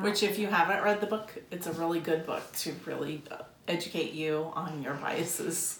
which 0.00 0.22
if 0.22 0.38
you 0.38 0.48
haven't 0.48 0.82
read 0.82 1.00
the 1.00 1.06
book 1.06 1.32
it's 1.52 1.68
a 1.68 1.72
really 1.74 2.00
good 2.00 2.26
book 2.26 2.42
to 2.52 2.74
really 2.84 3.22
uh, 3.30 3.42
educate 3.68 4.12
you 4.12 4.50
on 4.54 4.82
your 4.82 4.94
biases 4.94 5.78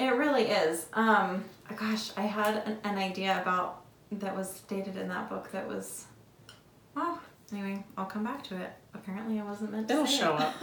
It 0.00 0.16
really 0.16 0.44
is. 0.44 0.86
Um, 0.94 1.44
gosh, 1.76 2.10
I 2.16 2.22
had 2.22 2.66
an, 2.66 2.78
an 2.84 2.96
idea 2.96 3.38
about 3.42 3.82
that 4.12 4.34
was 4.34 4.50
stated 4.50 4.96
in 4.96 5.08
that 5.08 5.28
book 5.28 5.52
that 5.52 5.68
was. 5.68 6.06
Well, 6.96 7.20
anyway, 7.52 7.84
I'll 7.98 8.06
come 8.06 8.24
back 8.24 8.42
to 8.44 8.56
it. 8.56 8.70
Apparently, 8.94 9.38
I 9.38 9.44
wasn't 9.44 9.72
meant 9.72 9.88
to. 9.88 9.94
It'll 9.94 10.06
show 10.06 10.36
it. 10.36 10.40
up. 10.40 10.54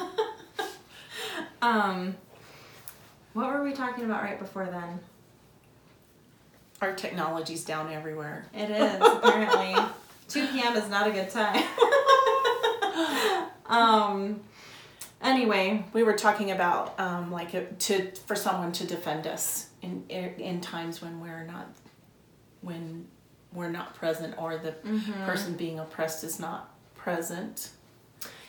Um, 1.60 2.15
what 3.34 3.52
were 3.52 3.63
we 3.63 3.73
talking 3.73 4.06
about 4.06 4.23
right 4.23 4.39
before 4.39 4.65
then? 4.67 5.00
Our 6.82 6.93
technology's 6.93 7.65
down 7.65 7.91
everywhere. 7.91 8.45
It 8.54 8.69
is 8.69 8.95
apparently 9.02 9.76
2 10.30 10.47
p.m. 10.47 10.76
is 10.76 10.88
not 10.89 11.08
a 11.08 11.12
good 11.12 11.30
time. 11.32 11.63
um. 13.65 14.39
Anyway, 15.21 15.84
We 15.93 16.03
were 16.03 16.13
talking 16.13 16.51
about 16.51 16.99
um, 16.99 17.32
like 17.32 17.53
a, 17.53 17.65
to 17.65 18.12
for 18.27 18.36
someone 18.36 18.71
to 18.73 18.86
defend 18.86 19.25
us 19.27 19.67
in 19.82 20.03
in 20.10 20.62
times 20.62 21.01
when 21.01 21.19
we're 21.19 21.43
not 21.43 21.67
when 22.62 23.08
we're 23.53 23.69
not 23.71 23.95
present 23.95 24.36
or 24.38 24.58
the 24.58 24.71
Mm-hmm. 24.86 25.25
person 25.25 25.56
being 25.56 25.80
oppressed 25.80 26.23
is 26.23 26.39
not 26.39 26.73
present. 26.95 27.69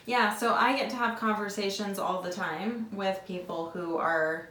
yeah. 0.07 0.35
So 0.37 0.55
I 0.55 0.77
get 0.77 0.91
to 0.91 0.97
have 0.97 1.19
conversations 1.19 1.99
all 1.99 2.21
the 2.23 2.33
time 2.33 2.89
with 2.93 3.21
people 3.27 3.71
who 3.71 3.97
are. 3.97 4.51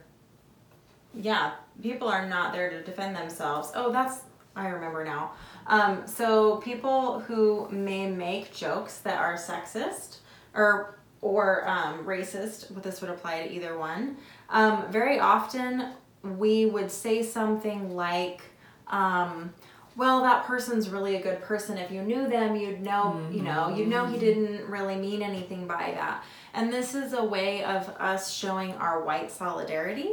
Yeah, 1.14 1.52
people 1.82 2.08
are 2.08 2.26
not 2.28 2.52
there 2.52 2.68
to 2.70 2.82
defend 2.82 3.16
themselves. 3.16 3.70
Oh, 3.74 3.90
that's 3.92 4.20
I 4.56 4.68
remember 4.68 5.04
now. 5.04 5.32
Um, 5.68 6.06
so 6.06 6.56
people 6.56 7.20
who 7.20 7.68
may 7.70 8.10
make 8.10 8.52
jokes 8.54 8.98
that 8.98 9.18
are 9.18 9.34
sexist 9.36 10.18
or 10.54 10.97
or 11.20 11.68
um, 11.68 12.04
racist, 12.04 12.72
but 12.72 12.82
this 12.82 13.00
would 13.00 13.10
apply 13.10 13.42
to 13.46 13.52
either 13.52 13.78
one. 13.78 14.16
Um, 14.50 14.90
very 14.90 15.18
often 15.18 15.92
we 16.22 16.66
would 16.66 16.90
say 16.90 17.22
something 17.22 17.94
like, 17.94 18.42
um, 18.88 19.52
"Well, 19.96 20.22
that 20.22 20.44
person's 20.44 20.88
really 20.88 21.16
a 21.16 21.22
good 21.22 21.40
person. 21.42 21.76
If 21.78 21.90
you 21.90 22.02
knew 22.02 22.28
them, 22.28 22.56
you'd 22.56 22.80
know. 22.80 23.20
You 23.30 23.42
know, 23.42 23.74
you'd 23.74 23.88
know 23.88 24.06
he 24.06 24.18
didn't 24.18 24.68
really 24.68 24.96
mean 24.96 25.22
anything 25.22 25.66
by 25.66 25.92
that." 25.94 26.24
And 26.54 26.72
this 26.72 26.94
is 26.94 27.12
a 27.12 27.24
way 27.24 27.64
of 27.64 27.88
us 27.98 28.32
showing 28.32 28.72
our 28.74 29.02
white 29.02 29.30
solidarity 29.30 30.12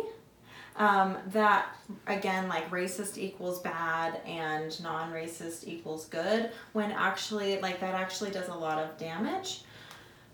um, 0.78 1.18
that 1.28 1.68
again 2.08 2.50
like 2.50 2.70
racist 2.70 3.18
equals 3.18 3.60
bad 3.60 4.20
and 4.26 4.82
non-racist 4.84 5.68
equals 5.68 6.06
good 6.06 6.52
when 6.74 6.92
actually 6.92 7.60
like 7.62 7.80
that 7.80 7.94
actually 7.94 8.32
does 8.32 8.50
a 8.50 8.54
lot 8.54 8.78
of 8.78 8.98
damage 8.98 9.64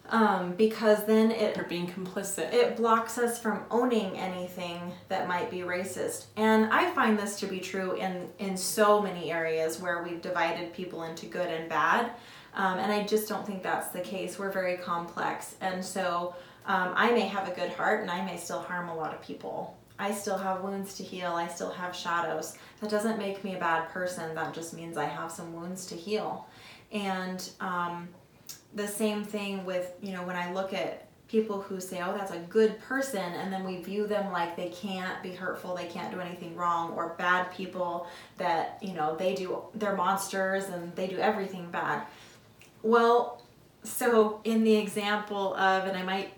um, 0.10 0.54
because 0.54 1.06
then 1.06 1.32
it 1.32 1.56
They're 1.56 1.64
being 1.64 1.88
complicit. 1.88 2.54
it 2.54 2.76
blocks 2.76 3.18
us 3.18 3.40
from 3.40 3.64
owning 3.72 4.18
anything 4.18 4.92
that 5.08 5.28
might 5.28 5.50
be 5.50 5.60
racist. 5.60 6.26
And 6.36 6.66
i 6.74 6.90
find 6.92 7.18
this 7.18 7.40
to 7.40 7.48
be 7.48 7.60
true 7.60 7.94
in 7.96 8.28
in 8.40 8.58
so 8.58 9.02
many 9.02 9.32
areas 9.32 9.80
where 9.80 10.04
we've 10.04 10.22
divided 10.22 10.74
people 10.74 11.04
into 11.04 11.26
good 11.28 11.48
and 11.50 11.70
bad. 11.70 12.12
Um, 12.54 12.80
and 12.80 12.92
i 12.92 13.04
just 13.06 13.30
don't 13.30 13.46
think 13.46 13.64
that's 13.64 13.90
the 13.90 14.02
case. 14.02 14.38
We're 14.38 14.52
very 14.52 14.78
complex. 14.78 15.56
And 15.62 15.84
so 15.84 16.36
um, 16.66 16.94
i 16.96 17.12
may 17.12 17.22
have 17.22 17.48
a 17.48 17.52
good 17.52 17.72
heart 17.72 18.02
and 18.02 18.12
i 18.12 18.24
may 18.26 18.38
still 18.38 18.60
harm 18.62 18.90
a 18.90 18.96
lot 18.96 19.14
of 19.14 19.22
people. 19.22 19.78
I 20.00 20.12
still 20.12 20.38
have 20.38 20.62
wounds 20.64 20.96
to 20.96 21.04
heal. 21.04 21.34
I 21.34 21.48
still 21.48 21.70
have 21.70 21.96
shadows. 21.96 22.58
That 22.80 22.90
doesn't 22.90 23.20
make 23.20 23.44
me 23.44 23.54
a 23.56 23.60
bad 23.60 23.88
person. 23.90 24.34
That 24.34 24.52
just 24.54 24.74
means 24.74 24.98
i 24.98 25.06
have 25.06 25.32
some 25.32 25.54
wounds 25.54 25.86
to 25.88 25.96
heal. 25.96 26.48
And 26.92 27.48
um, 27.60 28.10
the 28.76 28.88
same 28.88 29.24
thing 29.24 29.66
with 29.66 29.94
you 30.02 30.14
know 30.14 30.24
when 30.24 30.36
i 30.36 30.52
look 30.54 30.74
at 30.74 31.08
people 31.32 31.62
who 31.62 31.80
say 31.80 32.02
oh 32.02 32.14
that's 32.14 32.32
a 32.32 32.40
good 32.50 32.78
person 32.82 33.22
and 33.22 33.54
then 33.54 33.64
we 33.64 33.78
view 33.82 34.06
them 34.06 34.32
like 34.34 34.58
they 34.58 34.68
can't 34.70 35.24
be 35.24 35.32
hurtful 35.32 35.74
they 35.74 35.88
can't 35.88 36.14
do 36.14 36.20
anything 36.20 36.54
wrong 36.58 36.92
or 36.92 37.16
bad 37.18 37.50
people 37.54 38.06
that 38.38 38.78
you 38.82 38.94
know 38.94 39.16
they 39.16 39.34
do 39.34 39.58
they're 39.76 39.96
monsters 39.96 40.66
and 40.66 40.94
they 40.96 41.08
do 41.08 41.18
everything 41.18 41.72
bad. 41.72 42.04
Well 42.84 43.42
so 43.84 44.42
in 44.44 44.64
the 44.64 44.76
example 44.76 45.56
of 45.56 45.88
and 45.88 45.98
i 45.98 46.04
might 46.04 46.34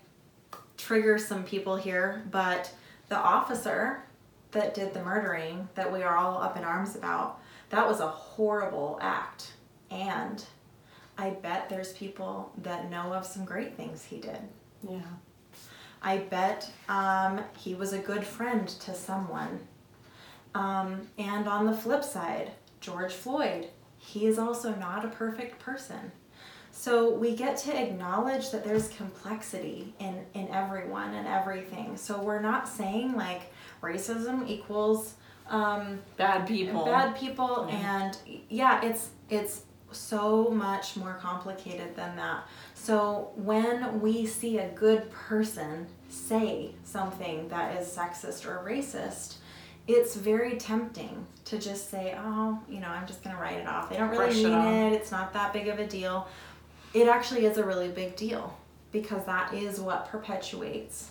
trigger 0.77 1.17
some 1.17 1.43
people 1.43 1.75
here 1.75 2.23
but 2.29 2.71
the 3.09 3.17
officer 3.17 4.03
that 4.51 4.73
did 4.73 4.93
the 4.93 5.03
murdering 5.03 5.67
that 5.73 5.91
we 5.91 6.03
are 6.03 6.15
all 6.15 6.39
up 6.39 6.55
in 6.55 6.63
arms 6.63 6.95
about 6.95 7.39
that 7.69 7.87
was 7.87 7.99
a 7.99 8.07
horrible 8.07 8.99
act 9.01 9.52
there's 11.83 11.95
people 11.97 12.51
that 12.59 12.89
know 12.89 13.13
of 13.13 13.25
some 13.25 13.43
great 13.43 13.75
things 13.75 14.03
he 14.05 14.17
did. 14.17 14.39
yeah. 14.89 14.99
I 16.05 16.17
bet 16.17 16.69
um, 16.89 17.39
he 17.57 17.75
was 17.75 17.93
a 17.93 17.97
good 17.97 18.25
friend 18.25 18.67
to 18.67 18.93
someone. 18.93 19.59
Um, 20.53 21.07
and 21.17 21.47
on 21.47 21.65
the 21.65 21.75
flip 21.75 22.03
side, 22.03 22.51
George 22.81 23.13
Floyd, 23.13 23.67
he 23.97 24.25
is 24.25 24.37
also 24.37 24.75
not 24.75 25.05
a 25.05 25.07
perfect 25.07 25.59
person. 25.59 26.11
So 26.71 27.09
we 27.13 27.35
get 27.37 27.55
to 27.59 27.81
acknowledge 27.81 28.51
that 28.51 28.65
there's 28.65 28.89
complexity 28.89 29.93
in, 29.99 30.25
in 30.33 30.49
everyone 30.49 31.13
and 31.13 31.25
everything. 31.25 31.95
So 31.95 32.21
we're 32.21 32.41
not 32.41 32.67
saying 32.67 33.13
like 33.15 33.53
racism 33.81 34.45
equals 34.49 35.13
um, 35.49 35.99
Bad 36.17 36.45
people. 36.47 36.83
bad 36.85 37.15
people 37.15 37.67
Yeah. 37.69 38.01
and 38.05 38.17
yeah 38.49 38.81
it's 38.83 39.09
it's 39.29 39.61
so 39.93 40.49
much 40.49 40.95
more 40.95 41.13
complicated 41.21 41.95
than 41.95 42.15
that. 42.15 42.43
So 42.73 43.31
when 43.35 44.01
we 44.01 44.25
see 44.25 44.57
a 44.59 44.69
good 44.69 45.09
person 45.11 45.87
say 46.09 46.71
something 46.83 47.47
that 47.49 47.79
is 47.81 47.87
sexist 47.87 48.45
or 48.45 48.63
racist 48.67 49.35
it's 49.85 50.15
very 50.15 50.55
tempting 50.55 51.25
to 51.43 51.57
just 51.59 51.89
say 51.89 52.15
oh 52.17 52.57
you 52.69 52.79
know 52.79 52.87
i'm 52.87 53.05
just 53.05 53.21
going 53.21 53.35
to 53.35 53.41
write 53.41 53.57
it 53.57 53.67
off. 53.67 53.89
They 53.89 53.97
don't 53.97 54.09
really 54.11 54.25
Brush 54.27 54.35
mean 54.35 54.53
off. 54.53 54.93
it. 54.93 54.93
It's 54.93 55.11
not 55.11 55.33
that 55.33 55.51
big 55.51 55.67
of 55.67 55.77
a 55.79 55.85
deal. 55.87 56.27
It 56.93 57.07
actually 57.09 57.45
is 57.45 57.57
a 57.57 57.65
really 57.65 57.89
big 57.89 58.15
deal 58.15 58.57
because 58.93 59.25
that 59.25 59.53
is 59.53 59.79
what 59.81 60.07
perpetuates 60.07 61.09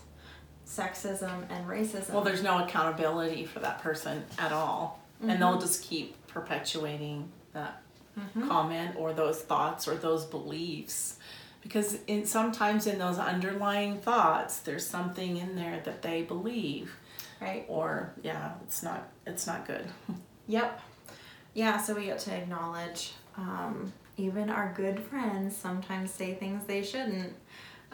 sexism 0.66 1.44
and 1.50 1.66
racism. 1.66 2.10
Well, 2.12 2.22
there's 2.22 2.42
no 2.42 2.64
accountability 2.64 3.44
for 3.44 3.58
that 3.60 3.82
person 3.82 4.24
at 4.38 4.52
all, 4.52 5.00
and 5.20 5.30
Mm-hmm. 5.30 5.40
they'll 5.40 5.60
just 5.60 5.82
keep 5.82 6.26
perpetuating 6.28 7.28
that 7.52 7.82
comment 8.48 8.96
or 8.96 9.12
those 9.12 9.40
thoughts 9.42 9.86
or 9.88 9.94
those 9.94 10.24
beliefs, 10.24 11.18
because 11.62 11.98
in 12.06 12.26
sometimes 12.26 12.86
in 12.86 12.98
those 12.98 13.18
underlying 13.18 13.98
thoughts, 13.98 14.58
there's 14.60 14.86
something 14.86 15.36
in 15.36 15.56
there 15.56 15.80
that 15.84 16.02
they 16.02 16.22
believe, 16.22 16.96
right 17.40 17.64
or 17.68 18.14
yeah, 18.22 18.52
it's 18.64 18.82
not 18.82 19.08
it's 19.26 19.46
not 19.46 19.66
good. 19.66 19.86
Yep. 20.48 20.80
Yeah, 21.54 21.76
so 21.78 21.94
we 21.94 22.06
get 22.06 22.18
to 22.20 22.34
acknowledge 22.34 23.12
um, 23.36 23.92
even 24.16 24.50
our 24.50 24.72
good 24.76 24.98
friends 24.98 25.56
sometimes 25.56 26.10
say 26.10 26.34
things 26.34 26.66
they 26.66 26.82
shouldn't. 26.82 27.34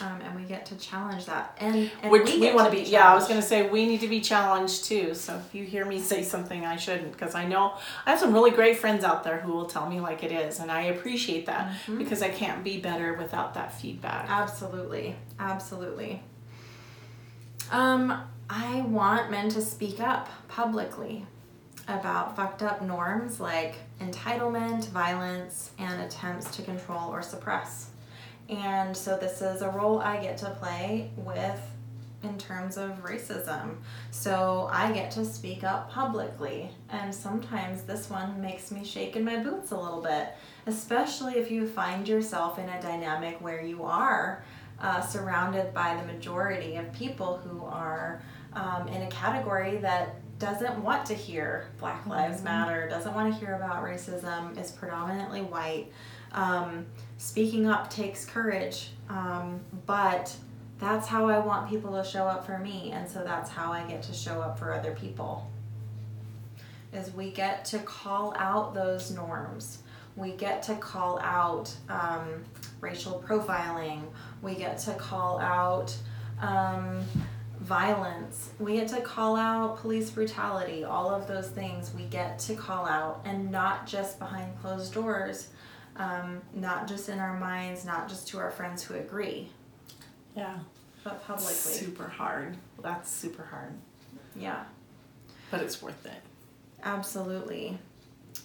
Um, 0.01 0.21
and 0.25 0.37
we 0.37 0.45
get 0.45 0.65
to 0.67 0.77
challenge 0.77 1.27
that. 1.27 1.57
And, 1.61 1.91
and 2.03 2.13
Which 2.13 2.27
we, 2.27 2.39
get 2.39 2.55
want 2.55 2.71
to 2.71 2.77
be. 2.77 2.85
Yeah, 2.89 3.11
I 3.11 3.15
was 3.17 3.27
gonna 3.27 3.43
say 3.43 3.69
we 3.69 3.85
need 3.85 4.01
to 4.03 4.09
be 4.09 4.21
challenged 4.21 4.85
too. 4.85 5.13
So 5.15 5.37
if 5.45 5.55
you 5.55 5.65
hear 5.65 5.85
me 5.85 6.01
say 6.01 6.23
something 6.23 6.65
I 6.65 6.77
shouldn't, 6.77 7.13
because 7.13 7.35
I 7.35 7.45
know 7.47 7.75
I 8.07 8.11
have 8.11 8.21
some 8.21 8.33
really 8.33 8.53
great 8.53 8.77
friends 8.79 9.03
out 9.03 9.25
there 9.25 9.39
who 9.39 9.53
will 9.53 9.67
tell 9.67 9.89
me 9.91 10.01
like 10.01 10.23
it 10.23 10.31
is, 10.31 10.61
and 10.61 10.71
I 10.71 10.83
appreciate 10.83 11.47
that 11.47 11.69
Mm-hmm. 11.69 11.99
because 11.99 12.23
I 12.23 12.29
can't 12.29 12.63
be 12.63 12.79
better 12.79 13.15
without 13.15 13.55
that 13.55 13.73
feedback. 13.81 14.27
Absolutely. 14.29 15.17
Absolutely. 15.39 16.23
Um, 17.71 18.23
I 18.49 18.81
want 18.83 19.31
men 19.31 19.49
to 19.51 19.61
speak 19.61 20.01
up 20.01 20.29
publicly 20.49 21.27
about 21.87 22.37
fucked 22.37 22.63
up 22.63 22.83
norms 22.83 23.41
like 23.41 23.75
entitlement, 24.01 24.89
violence, 24.91 25.71
and 25.79 26.01
attempts 26.03 26.55
to 26.57 26.63
control 26.63 27.11
or 27.11 27.23
suppress. 27.23 27.91
And 28.49 28.97
so 28.97 29.17
this 29.17 29.43
is 29.43 29.63
a 29.63 29.69
role 29.69 30.01
I 30.01 30.21
get 30.21 30.39
to 30.39 30.51
play 30.51 31.11
with 31.17 31.61
in 32.23 32.37
terms 32.37 32.77
of 32.77 33.03
racism. 33.05 33.77
So 34.11 34.69
I 34.73 34.91
get 34.93 35.11
to 35.13 35.25
speak 35.25 35.63
up 35.63 35.91
publicly. 35.91 36.71
And 36.91 37.15
sometimes 37.15 37.83
this 37.83 38.11
one 38.11 38.41
makes 38.41 38.71
me 38.71 38.85
shake 38.85 39.17
in 39.17 39.25
my 39.25 39.37
boots 39.37 39.71
a 39.71 39.77
little 39.77 40.03
bit, 40.03 40.35
especially 40.67 41.35
if 41.35 41.51
you 41.51 41.69
find 41.69 42.09
yourself 42.09 42.59
in 42.59 42.69
a 42.69 42.83
dynamic 42.83 43.41
where 43.41 43.63
you 43.63 43.85
are 43.85 44.43
uh, 44.81 45.01
surrounded 45.01 45.73
by 45.75 45.97
the 45.97 46.13
majority 46.13 46.77
of 46.77 46.93
people 46.93 47.37
who 47.39 47.65
are 47.65 48.23
um, 48.55 48.89
in 48.89 49.03
a 49.03 49.09
category 49.09 49.77
that 49.79 50.17
doesn't 50.39 50.83
want 50.83 51.05
to 51.07 51.15
hear 51.15 51.67
Black 51.79 52.07
Lives 52.07 52.43
Matter, 52.43 52.89
doesn't 52.89 53.15
want 53.15 53.33
to 53.33 53.39
hear 53.39 53.55
about 53.55 53.85
racism, 53.85 54.59
is 54.59 54.71
predominantly 54.71 55.43
white. 55.43 55.91
Um, 56.33 56.87
speaking 57.19 57.69
up 57.69 57.91
takes 57.91 58.25
courage, 58.25 58.91
um, 59.11 59.61
but 59.87 60.35
that's 60.79 61.07
how 61.07 61.29
I 61.29 61.39
want 61.41 61.69
people 61.69 61.93
to 62.01 62.09
show 62.09 62.25
up 62.25 62.47
for 62.47 62.59
me, 62.59 62.93
and 62.93 63.09
so 63.09 63.23
that's 63.25 63.51
how 63.51 63.73
I 63.73 63.83
get 63.83 64.03
to 64.05 64.15
show 64.15 64.41
up 64.41 64.59
for 64.59 64.73
other 64.73 64.93
people. 64.93 65.51
Is 66.93 67.13
we 67.13 67.31
get 67.31 67.65
to 67.67 67.81
call 67.81 68.35
out 68.39 68.73
those 68.73 69.11
norms. 69.11 69.83
We 70.17 70.33
get 70.33 70.63
to 70.65 70.77
call 70.77 71.19
out 71.21 71.75
um, 71.89 72.45
racial 72.81 73.23
profiling. 73.27 74.03
We 74.41 74.55
get 74.55 74.79
to 74.79 74.95
call 74.95 75.39
out 75.41 75.95
um, 76.41 77.05
violence. 77.61 78.51
We 78.59 78.77
get 78.77 78.89
to 78.89 79.01
call 79.01 79.37
out 79.37 79.79
police 79.79 80.11
brutality, 80.11 80.85
all 80.85 81.11
of 81.11 81.27
those 81.27 81.49
things 81.49 81.93
we 81.95 82.05
get 82.05 82.39
to 82.41 82.55
call 82.55 82.87
out, 82.87 83.21
and 83.25 83.51
not 83.51 83.87
just 83.87 84.19
behind 84.19 84.59
closed 84.61 84.95
doors, 84.95 85.49
um, 85.99 86.41
not 86.55 86.87
just 86.89 87.09
in 87.09 87.19
our 87.19 87.39
minds, 87.39 87.85
not 87.85 88.09
just 88.09 88.29
to 88.29 88.39
our 88.39 88.51
friends 88.51 88.83
who 88.83 88.95
agree, 88.95 89.51
Yeah. 90.37 90.59
but 91.05 91.23
publicly. 91.27 91.53
Super 91.55 92.09
hard. 92.09 92.57
That's 92.83 93.11
super 93.11 93.45
hard. 93.45 93.75
Yeah, 94.37 94.65
But 95.51 95.61
it's 95.63 95.83
worth 95.83 96.07
it. 96.07 96.23
absolutely. 96.85 97.79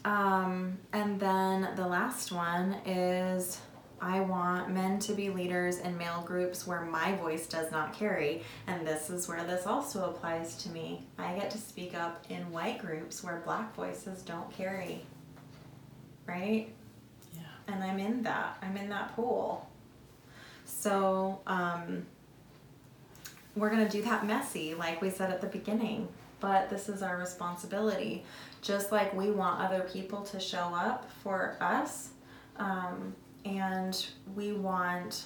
Um, 0.06 0.78
and 0.92 1.20
then 1.20 1.70
the 1.76 1.86
last 1.88 2.32
one 2.32 2.74
is 2.86 3.60
I 4.02 4.20
want 4.22 4.70
men 4.72 5.00
to 5.00 5.14
be 5.14 5.30
leaders 5.30 5.78
in 5.80 5.98
male 5.98 6.22
groups 6.26 6.66
where 6.68 6.82
my 6.82 7.16
voice 7.16 7.48
does 7.48 7.72
not 7.72 7.94
carry. 7.94 8.44
And 8.68 8.86
this 8.86 9.10
is 9.10 9.28
where 9.30 9.46
this 9.46 9.66
also 9.66 10.10
applies 10.10 10.56
to 10.64 10.70
me. 10.70 11.06
I 11.18 11.34
get 11.36 11.52
to 11.52 11.58
speak 11.58 11.94
up 11.96 12.26
in 12.30 12.52
white 12.52 12.80
groups 12.80 13.24
where 13.24 13.42
black 13.46 13.74
voices 13.76 14.22
don't 14.24 14.50
carry. 14.52 15.06
Right? 16.26 16.74
And 17.68 17.84
I'm 17.84 18.00
in 18.00 18.24
that. 18.24 18.58
I'm 18.62 18.76
in 18.78 18.90
that 18.90 19.16
pool. 19.16 19.70
So, 20.66 21.42
um, 21.48 22.06
we're 23.56 23.70
going 23.70 23.86
to 23.86 23.92
do 23.92 24.02
that 24.04 24.26
messy, 24.26 24.74
like 24.74 25.02
we 25.02 25.10
said 25.10 25.30
at 25.30 25.42
the 25.42 25.48
beginning. 25.48 26.08
But 26.40 26.70
this 26.70 26.90
is 26.90 27.02
our 27.02 27.18
responsibility. 27.18 28.26
Just 28.62 28.92
like 28.92 29.14
we 29.14 29.32
want 29.32 29.62
other 29.62 29.82
people 29.82 30.22
to 30.24 30.40
show 30.40 30.74
up 30.74 31.10
for 31.22 31.56
us, 31.62 32.10
um, 32.58 33.16
and 33.46 34.06
we 34.36 34.54
want 34.54 35.26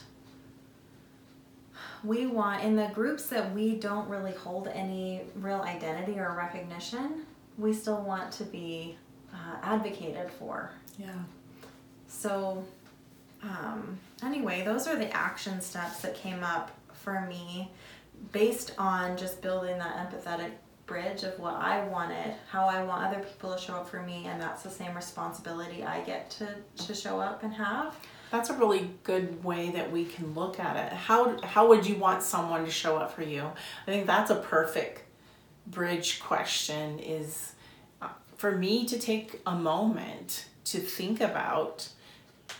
we 2.03 2.27
want 2.27 2.63
in 2.63 2.75
the 2.75 2.89
groups 2.93 3.27
that 3.27 3.53
we 3.53 3.75
don't 3.75 4.07
really 4.07 4.33
hold 4.33 4.67
any 4.67 5.21
real 5.35 5.61
identity 5.61 6.19
or 6.19 6.33
recognition 6.35 7.25
we 7.57 7.73
still 7.73 8.01
want 8.01 8.31
to 8.31 8.43
be 8.43 8.97
uh, 9.33 9.57
advocated 9.63 10.31
for 10.31 10.71
Yeah. 10.97 11.13
So 12.17 12.63
um, 13.43 13.97
anyway 14.23 14.63
those 14.63 14.87
are 14.87 14.95
the 14.95 15.11
action 15.15 15.61
steps 15.61 16.01
that 16.01 16.15
came 16.15 16.43
up 16.43 16.71
for 16.93 17.21
me 17.21 17.71
based 18.31 18.73
on 18.77 19.15
just 19.15 19.41
building 19.41 19.77
that 19.77 19.95
empathetic 19.97 20.51
bridge 20.87 21.23
of 21.23 21.37
what 21.37 21.53
i 21.55 21.83
wanted 21.89 22.33
how 22.49 22.65
i 22.65 22.81
want 22.83 23.05
other 23.05 23.23
people 23.23 23.53
to 23.53 23.59
show 23.59 23.75
up 23.75 23.87
for 23.87 24.01
me 24.01 24.25
and 24.25 24.41
that's 24.41 24.63
the 24.63 24.69
same 24.69 24.95
responsibility 24.95 25.83
i 25.83 25.99
get 26.01 26.29
to, 26.29 26.47
to 26.77 26.95
show 26.95 27.19
up 27.19 27.43
and 27.43 27.53
have 27.53 27.95
That's 28.31 28.49
a 28.49 28.53
really 28.53 28.89
good 29.03 29.43
way 29.43 29.71
that 29.71 29.89
we 29.91 30.03
can 30.03 30.33
look 30.33 30.59
at 30.59 30.75
it. 30.75 30.91
How 30.91 31.39
how 31.43 31.67
would 31.69 31.85
you 31.85 31.95
want 31.95 32.21
someone 32.23 32.65
to 32.65 32.71
show 32.71 32.97
up 32.97 33.13
for 33.13 33.23
you? 33.23 33.43
I 33.87 33.91
think 33.91 34.05
that's 34.05 34.31
a 34.31 34.35
perfect 34.35 35.03
bridge 35.65 36.19
question 36.19 36.99
is 36.99 37.53
uh, 38.01 38.09
for 38.35 38.51
me 38.51 38.85
to 38.85 38.99
take 38.99 39.39
a 39.45 39.55
moment 39.55 40.45
to 40.65 40.79
think 40.79 41.21
about 41.21 41.89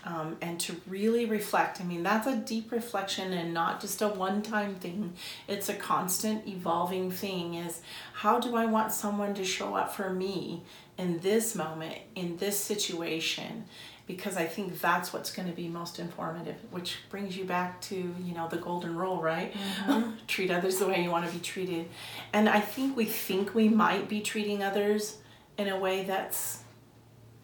um, 0.04 0.36
and 0.40 0.58
to 0.60 0.76
really 0.86 1.24
reflect. 1.24 1.80
I 1.80 1.84
mean, 1.84 2.02
that's 2.02 2.26
a 2.26 2.36
deep 2.36 2.72
reflection 2.72 3.32
and 3.32 3.52
not 3.52 3.80
just 3.80 4.00
a 4.02 4.08
one 4.08 4.42
time 4.42 4.74
thing. 4.76 5.14
It's 5.46 5.68
a 5.68 5.74
constant 5.74 6.46
evolving 6.46 7.10
thing 7.10 7.54
is 7.54 7.80
how 8.14 8.40
do 8.40 8.56
I 8.56 8.66
want 8.66 8.92
someone 8.92 9.34
to 9.34 9.44
show 9.44 9.74
up 9.74 9.94
for 9.94 10.10
me 10.10 10.62
in 10.96 11.18
this 11.20 11.54
moment, 11.54 11.96
in 12.14 12.36
this 12.36 12.58
situation? 12.58 13.64
Because 14.06 14.38
I 14.38 14.46
think 14.46 14.80
that's 14.80 15.12
what's 15.12 15.30
going 15.30 15.48
to 15.48 15.54
be 15.54 15.68
most 15.68 15.98
informative, 15.98 16.56
which 16.70 16.96
brings 17.10 17.36
you 17.36 17.44
back 17.44 17.78
to, 17.82 17.94
you 17.94 18.34
know, 18.34 18.48
the 18.48 18.56
golden 18.56 18.96
rule, 18.96 19.20
right? 19.20 19.54
Treat 20.26 20.50
others 20.50 20.78
the 20.78 20.86
way 20.86 21.02
you 21.02 21.10
want 21.10 21.26
to 21.26 21.32
be 21.32 21.40
treated. 21.40 21.88
And 22.32 22.48
I 22.48 22.60
think 22.60 22.96
we 22.96 23.04
think 23.04 23.54
we 23.54 23.68
might 23.68 24.08
be 24.08 24.22
treating 24.22 24.62
others 24.62 25.18
in 25.58 25.68
a 25.68 25.78
way 25.78 26.04
that's 26.04 26.62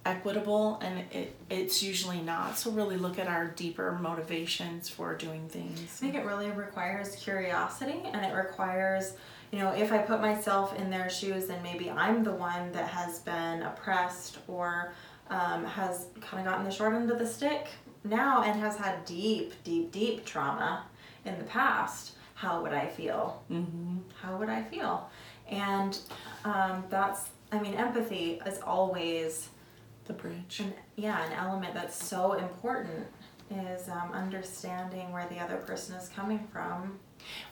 equitable 0.04 0.78
and 0.82 1.04
it, 1.12 1.34
it's 1.48 1.82
usually 1.82 2.20
not 2.20 2.58
so 2.58 2.70
really 2.70 2.96
look 2.96 3.18
at 3.18 3.26
our 3.26 3.46
deeper 3.48 3.98
motivations 4.00 4.88
for 4.88 5.14
doing 5.14 5.48
things 5.48 5.80
I 5.80 5.84
think 5.86 6.14
it 6.14 6.24
really 6.24 6.50
requires 6.50 7.16
curiosity 7.16 8.00
and 8.12 8.24
it 8.24 8.34
requires, 8.34 9.14
you 9.50 9.58
know, 9.58 9.70
if 9.70 9.92
I 9.92 9.98
put 9.98 10.20
myself 10.20 10.76
in 10.78 10.90
their 10.90 11.08
shoes, 11.08 11.48
and 11.48 11.62
maybe 11.62 11.90
I'm 11.90 12.22
the 12.24 12.32
one 12.32 12.72
that 12.72 12.88
has 12.88 13.20
been 13.20 13.62
oppressed 13.62 14.38
or 14.48 14.92
um, 15.30 15.64
has 15.64 16.06
kind 16.20 16.46
of 16.46 16.52
gotten 16.52 16.64
the 16.64 16.70
short 16.70 16.94
end 16.94 17.10
of 17.10 17.18
the 17.18 17.26
stick 17.26 17.68
now 18.04 18.42
and 18.42 18.58
has 18.60 18.76
had 18.76 19.04
deep, 19.04 19.54
deep, 19.64 19.90
deep 19.90 20.24
trauma 20.24 20.84
in 21.24 21.38
the 21.38 21.44
past. 21.44 22.12
How 22.34 22.62
would 22.62 22.72
I 22.72 22.86
feel? 22.88 23.42
mm-hmm. 23.50 23.98
How 24.20 24.36
would 24.36 24.48
I 24.48 24.62
feel? 24.62 25.08
And 25.48 25.98
um, 26.44 26.84
that's, 26.90 27.30
I 27.52 27.60
mean, 27.60 27.74
empathy 27.74 28.40
is 28.44 28.58
always 28.60 29.48
the 30.06 30.12
bridge 30.12 30.60
an, 30.60 30.72
yeah, 30.96 31.24
an 31.24 31.32
element 31.32 31.74
that's 31.74 32.02
so 32.02 32.32
important 32.34 33.06
is 33.50 33.88
um, 33.88 34.10
understanding 34.12 35.12
where 35.12 35.26
the 35.28 35.38
other 35.38 35.56
person 35.56 35.94
is 35.96 36.08
coming 36.08 36.46
from. 36.52 36.98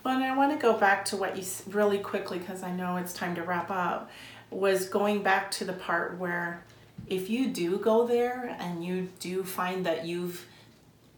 well 0.05 0.15
and 0.15 0.25
i 0.25 0.37
want 0.37 0.53
to 0.53 0.59
go 0.59 0.77
back 0.79 1.05
to 1.05 1.17
what 1.17 1.37
you 1.37 1.45
really 1.69 1.99
quickly 1.99 2.39
because 2.39 2.63
i 2.63 2.71
know 2.71 2.97
it's 2.97 3.13
time 3.13 3.35
to 3.35 3.43
wrap 3.43 3.71
up 3.71 4.11
was 4.51 4.89
going 4.89 5.23
back 5.23 5.51
to 5.51 5.65
the 5.65 5.73
part 5.73 6.19
where 6.19 6.63
if 7.09 7.29
you 7.29 7.49
do 7.49 7.79
go 7.79 8.07
there 8.07 8.57
and 8.61 8.85
you 8.85 9.09
do 9.19 9.43
find 9.43 9.85
that 9.87 10.07
you've 10.07 10.47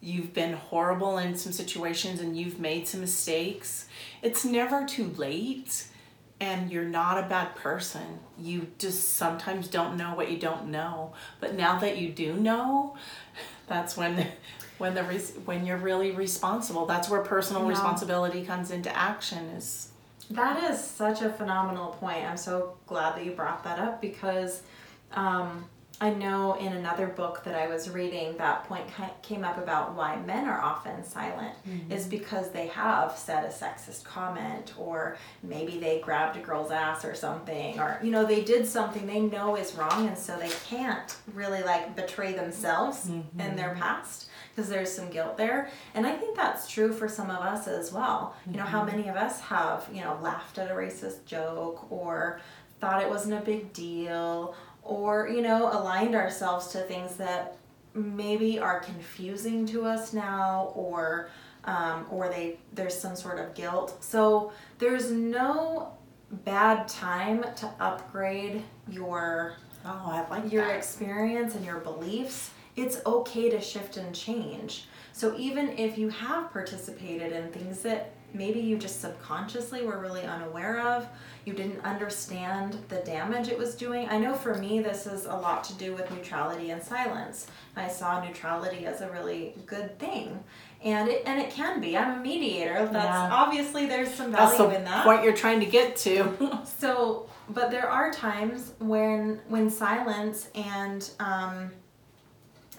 you've 0.00 0.34
been 0.34 0.52
horrible 0.52 1.18
in 1.18 1.36
some 1.36 1.52
situations 1.52 2.20
and 2.20 2.36
you've 2.36 2.58
made 2.58 2.86
some 2.86 3.00
mistakes 3.00 3.86
it's 4.22 4.44
never 4.44 4.84
too 4.84 5.12
late 5.16 5.86
and 6.40 6.70
you're 6.70 6.84
not 6.84 7.18
a 7.22 7.28
bad 7.28 7.54
person 7.54 8.20
you 8.38 8.68
just 8.78 9.14
sometimes 9.14 9.68
don't 9.68 9.96
know 9.96 10.14
what 10.14 10.30
you 10.30 10.38
don't 10.38 10.66
know. 10.66 11.12
But 11.40 11.54
now 11.54 11.78
that 11.78 11.98
you 11.98 12.10
do 12.10 12.34
know 12.34 12.96
that's 13.66 13.96
when 13.96 14.26
when 14.78 14.94
the 14.94 15.04
res- 15.04 15.34
when 15.44 15.64
you're 15.64 15.78
really 15.78 16.10
responsible. 16.10 16.86
That's 16.86 17.08
where 17.08 17.20
personal 17.20 17.64
responsibility 17.64 18.44
comes 18.44 18.70
into 18.70 18.94
action 18.94 19.48
is 19.50 19.90
That 20.30 20.62
is 20.70 20.82
such 20.82 21.22
a 21.22 21.30
phenomenal 21.30 21.88
point. 21.92 22.24
I'm 22.24 22.36
so 22.36 22.76
glad 22.86 23.16
that 23.16 23.24
you 23.24 23.32
brought 23.32 23.62
that 23.64 23.78
up 23.78 24.00
because 24.00 24.62
um, 25.12 25.66
I 26.04 26.10
know 26.10 26.52
in 26.56 26.74
another 26.74 27.06
book 27.06 27.44
that 27.44 27.54
I 27.54 27.66
was 27.66 27.88
reading, 27.88 28.36
that 28.36 28.64
point 28.64 28.84
came 29.22 29.42
up 29.42 29.56
about 29.56 29.94
why 29.94 30.16
men 30.16 30.44
are 30.44 30.60
often 30.60 31.02
silent 31.02 31.54
mm-hmm. 31.66 31.90
is 31.90 32.04
because 32.04 32.50
they 32.50 32.66
have 32.66 33.16
said 33.16 33.42
a 33.42 33.48
sexist 33.48 34.04
comment 34.04 34.74
or 34.76 35.16
maybe 35.42 35.78
they 35.78 36.00
grabbed 36.00 36.36
a 36.36 36.40
girl's 36.40 36.70
ass 36.70 37.06
or 37.06 37.14
something 37.14 37.80
or 37.80 37.98
you 38.02 38.10
know 38.10 38.26
they 38.26 38.44
did 38.44 38.66
something 38.66 39.06
they 39.06 39.20
know 39.20 39.56
is 39.56 39.74
wrong 39.76 40.06
and 40.06 40.18
so 40.18 40.36
they 40.36 40.50
can't 40.66 41.16
really 41.32 41.62
like 41.62 41.96
betray 41.96 42.34
themselves 42.34 43.06
mm-hmm. 43.06 43.40
in 43.40 43.56
their 43.56 43.74
past 43.74 44.28
because 44.54 44.68
there's 44.68 44.92
some 44.92 45.08
guilt 45.08 45.38
there. 45.38 45.70
And 45.94 46.06
i 46.06 46.14
think 46.14 46.36
that's 46.36 46.70
true 46.70 46.92
for 46.92 47.08
some 47.08 47.30
of 47.30 47.38
us 47.38 47.66
as 47.66 47.94
well. 47.94 48.36
You 48.46 48.58
know 48.58 48.64
how 48.64 48.84
mm-hmm. 48.84 48.98
many 48.98 49.08
of 49.08 49.16
us 49.16 49.40
have 49.40 49.88
you 49.90 50.02
know 50.02 50.18
laughed 50.20 50.58
at 50.58 50.70
a 50.70 50.74
racist 50.74 51.24
joke 51.24 51.90
or 51.90 52.40
thought 52.78 53.00
it 53.00 53.08
wasn't 53.08 53.32
a 53.40 53.40
big 53.40 53.72
deal 53.72 54.54
or 54.84 55.28
you 55.28 55.40
know 55.40 55.70
aligned 55.72 56.14
ourselves 56.14 56.68
to 56.68 56.78
things 56.80 57.16
that 57.16 57.56
maybe 57.94 58.58
are 58.58 58.80
confusing 58.80 59.66
to 59.66 59.84
us 59.84 60.12
now 60.12 60.72
or 60.74 61.30
um, 61.64 62.06
or 62.10 62.28
they 62.28 62.58
there's 62.72 62.98
some 62.98 63.16
sort 63.16 63.38
of 63.38 63.54
guilt. 63.54 63.96
So 64.02 64.52
there's 64.78 65.10
no 65.10 65.96
bad 66.44 66.88
time 66.88 67.44
to 67.56 67.66
upgrade 67.78 68.62
your 68.90 69.54
oh 69.84 70.02
i 70.06 70.26
like 70.28 70.50
your 70.50 70.66
that. 70.66 70.76
experience 70.76 71.54
and 71.54 71.64
your 71.64 71.78
beliefs, 71.78 72.50
it's 72.76 73.00
okay 73.06 73.48
to 73.50 73.60
shift 73.60 73.96
and 73.96 74.14
change. 74.14 74.86
So 75.12 75.36
even 75.38 75.70
if 75.78 75.96
you 75.96 76.08
have 76.08 76.52
participated 76.52 77.32
in 77.32 77.50
things 77.52 77.80
that 77.82 78.12
maybe 78.34 78.60
you 78.60 78.76
just 78.76 79.00
subconsciously 79.00 79.84
were 79.86 79.98
really 79.98 80.22
unaware 80.22 80.80
of, 80.80 81.06
you 81.44 81.52
didn't 81.52 81.80
understand 81.84 82.76
the 82.88 82.96
damage 82.96 83.48
it 83.48 83.56
was 83.58 83.74
doing. 83.74 84.08
I 84.08 84.18
know 84.18 84.34
for 84.34 84.54
me 84.54 84.80
this 84.80 85.06
is 85.06 85.24
a 85.26 85.34
lot 85.34 85.62
to 85.64 85.74
do 85.74 85.94
with 85.94 86.10
neutrality 86.10 86.70
and 86.70 86.82
silence. 86.82 87.46
I 87.76 87.88
saw 87.88 88.22
neutrality 88.24 88.86
as 88.86 89.00
a 89.00 89.10
really 89.10 89.54
good 89.66 89.98
thing. 89.98 90.42
And 90.82 91.08
it 91.08 91.22
and 91.24 91.40
it 91.40 91.50
can 91.50 91.80
be. 91.80 91.96
I'm 91.96 92.18
a 92.18 92.22
mediator. 92.22 92.86
That's 92.92 92.94
Yeah. 93.06 93.30
obviously 93.32 93.86
there's 93.86 94.12
some 94.12 94.32
that's 94.32 94.56
value 94.56 94.72
the 94.72 94.78
in 94.78 94.84
that. 94.84 95.04
point 95.04 95.22
you're 95.24 95.32
trying 95.32 95.60
to 95.60 95.66
get 95.66 95.96
to 95.98 96.60
So, 96.78 97.28
but 97.48 97.70
there 97.70 97.88
are 97.88 98.10
times 98.12 98.72
when 98.80 99.40
when 99.48 99.70
silence 99.70 100.48
and 100.54 101.08
um, 101.20 101.70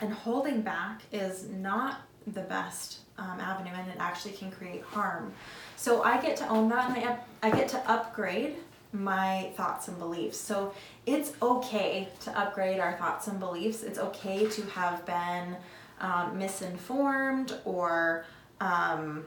and 0.02 0.12
holding 0.14 0.62
back 0.62 1.02
is 1.12 1.48
not 1.50 2.02
the 2.28 2.42
best 2.42 3.00
um, 3.18 3.40
avenue, 3.40 3.72
and 3.74 3.90
it 3.90 3.98
actually 4.00 4.34
can 4.34 4.52
create 4.52 4.84
harm. 4.84 5.34
So 5.76 6.04
I 6.04 6.22
get 6.22 6.38
to 6.38 6.48
own 6.50 6.70
that, 6.70 6.90
and 6.90 7.04
I, 7.04 7.12
up- 7.12 7.28
I 7.44 7.52
get 7.52 7.68
to 7.70 7.90
upgrade 7.90 8.56
my 8.92 9.52
thoughts 9.56 9.88
and 9.88 10.00
beliefs. 10.00 10.38
So 10.38 10.74
it's 11.06 11.34
okay 11.42 12.08
to 12.22 12.38
upgrade 12.38 12.80
our 12.80 12.94
thoughts 12.94 13.28
and 13.28 13.40
beliefs. 13.40 13.84
It's 13.84 14.00
okay 14.00 14.48
to 14.48 14.62
have 14.68 15.06
been 15.06 15.58
um, 16.00 16.38
misinformed 16.38 17.54
or 17.66 18.26
um, 18.62 19.26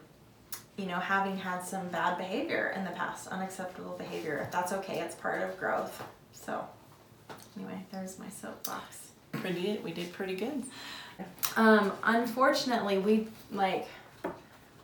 you 0.78 0.86
know, 0.86 0.98
having 0.98 1.36
had 1.36 1.60
some 1.60 1.88
bad 1.88 2.16
behavior 2.16 2.72
in 2.76 2.84
the 2.84 2.90
past, 2.90 3.26
unacceptable 3.28 3.96
behavior. 3.98 4.48
That's 4.52 4.72
okay, 4.72 5.00
it's 5.00 5.16
part 5.16 5.42
of 5.42 5.58
growth. 5.58 6.02
So, 6.32 6.64
anyway, 7.56 7.84
there's 7.90 8.18
my 8.18 8.28
soapbox. 8.28 9.08
Pretty, 9.32 9.80
we 9.82 9.92
did 9.92 10.12
pretty 10.12 10.36
good. 10.36 10.62
Um, 11.56 11.92
unfortunately, 12.04 12.98
we 12.98 13.28
like 13.50 13.88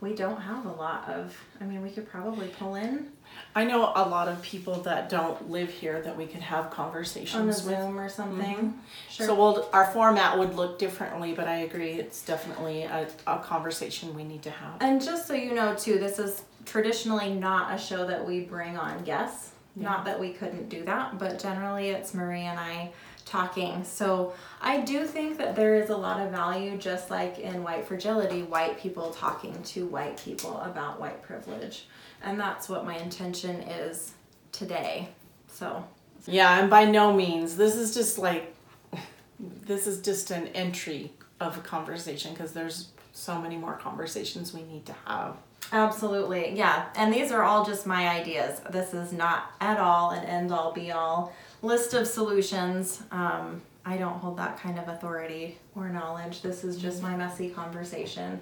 we 0.01 0.13
don't 0.13 0.41
have 0.41 0.65
a 0.65 0.71
lot 0.71 1.07
of. 1.07 1.35
I 1.61 1.65
mean, 1.65 1.81
we 1.81 1.89
could 1.89 2.09
probably 2.09 2.47
pull 2.47 2.75
in 2.75 3.11
I 3.55 3.63
know 3.63 3.91
a 3.95 4.07
lot 4.07 4.27
of 4.27 4.41
people 4.41 4.81
that 4.81 5.09
don't 5.09 5.49
live 5.49 5.69
here 5.69 6.01
that 6.01 6.15
we 6.15 6.25
could 6.25 6.41
have 6.41 6.65
on 6.65 6.71
a 6.71 6.75
conversations 6.75 7.63
with. 7.63 7.77
Zoom 7.77 7.99
or 7.99 8.09
something. 8.09 8.73
Sure. 9.09 9.27
So 9.27 9.35
we'll, 9.35 9.69
our 9.71 9.85
format 9.91 10.37
would 10.37 10.55
look 10.55 10.77
differently, 10.77 11.33
but 11.33 11.47
I 11.47 11.59
agree, 11.59 11.91
it's 11.93 12.23
definitely 12.23 12.83
a, 12.83 13.07
a 13.27 13.39
conversation 13.39 14.13
we 14.13 14.23
need 14.23 14.41
to 14.43 14.51
have. 14.51 14.81
And 14.81 15.01
just 15.01 15.27
so 15.27 15.33
you 15.33 15.53
know, 15.53 15.73
too, 15.75 15.99
this 15.99 16.19
is 16.19 16.43
traditionally 16.65 17.33
not 17.33 17.73
a 17.73 17.77
show 17.77 18.05
that 18.05 18.25
we 18.25 18.41
bring 18.41 18.77
on 18.77 19.03
guests. 19.03 19.51
Not 19.77 20.05
that 20.05 20.17
we 20.17 20.31
couldn't 20.31 20.69
do 20.69 20.85
that, 20.85 21.19
but 21.19 21.37
generally 21.37 21.89
it's 21.89 22.13
Marie 22.13 22.43
and 22.43 22.57
I 22.57 22.91
talking. 23.25 23.83
So 23.83 24.33
I 24.61 24.81
do 24.81 25.05
think 25.05 25.37
that 25.39 25.55
there 25.55 25.75
is 25.75 25.89
a 25.89 25.97
lot 25.97 26.21
of 26.21 26.31
value, 26.31 26.77
just 26.77 27.09
like 27.09 27.39
in 27.39 27.63
white 27.63 27.87
fragility, 27.87 28.43
white 28.43 28.79
people 28.79 29.11
talking 29.11 29.61
to 29.63 29.85
white 29.87 30.17
people 30.17 30.59
about 30.61 30.99
white 30.99 31.21
privilege. 31.21 31.87
And 32.23 32.39
that's 32.39 32.69
what 32.69 32.85
my 32.85 32.97
intention 32.97 33.61
is 33.63 34.13
today. 34.51 35.09
So, 35.47 35.85
Yeah, 36.27 36.59
and 36.59 36.69
by 36.69 36.85
no 36.85 37.13
means, 37.13 37.57
this 37.57 37.75
is 37.75 37.93
just 37.93 38.17
like, 38.17 38.55
this 39.39 39.87
is 39.87 40.01
just 40.01 40.31
an 40.31 40.47
entry 40.49 41.11
of 41.39 41.57
a 41.57 41.61
conversation 41.61 42.31
because 42.33 42.53
there's 42.53 42.89
so 43.11 43.41
many 43.41 43.57
more 43.57 43.73
conversations 43.73 44.53
we 44.53 44.63
need 44.63 44.85
to 44.85 44.95
have. 45.05 45.37
Absolutely, 45.71 46.55
yeah. 46.55 46.85
And 46.95 47.11
these 47.11 47.31
are 47.31 47.43
all 47.43 47.65
just 47.65 47.87
my 47.87 48.07
ideas. 48.09 48.59
This 48.69 48.93
is 48.93 49.11
not 49.11 49.51
at 49.59 49.79
all 49.79 50.11
an 50.11 50.23
end 50.25 50.51
all 50.51 50.71
be 50.71 50.91
all 50.91 51.33
list 51.65 51.93
of 51.93 52.07
solutions. 52.07 53.01
Um, 53.11 53.61
I 53.85 53.97
don't 53.97 54.17
hold 54.19 54.37
that 54.37 54.59
kind 54.59 54.79
of 54.79 54.87
authority 54.87 55.57
or 55.75 55.89
knowledge. 55.89 56.41
This 56.41 56.63
is 56.63 56.77
just 56.77 57.01
my 57.01 57.15
messy 57.15 57.49
conversation. 57.49 58.41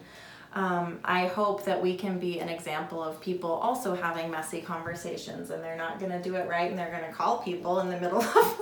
Um, 0.53 0.99
I 1.03 1.27
hope 1.27 1.65
that 1.65 1.81
we 1.81 1.95
can 1.97 2.19
be 2.19 2.39
an 2.39 2.47
example 2.47 3.03
of 3.03 3.19
people 3.19 3.51
also 3.51 3.95
having 3.95 4.29
messy 4.29 4.61
conversations 4.61 5.49
and 5.49 5.63
they're 5.63 5.75
not 5.75 5.99
going 5.99 6.11
to 6.11 6.21
do 6.21 6.35
it 6.35 6.47
right 6.47 6.69
and 6.69 6.77
they're 6.77 6.91
going 6.91 7.09
to 7.09 7.11
call 7.11 7.39
people 7.39 7.79
in 7.79 7.89
the 7.89 7.99
middle 7.99 8.21
of 8.21 8.59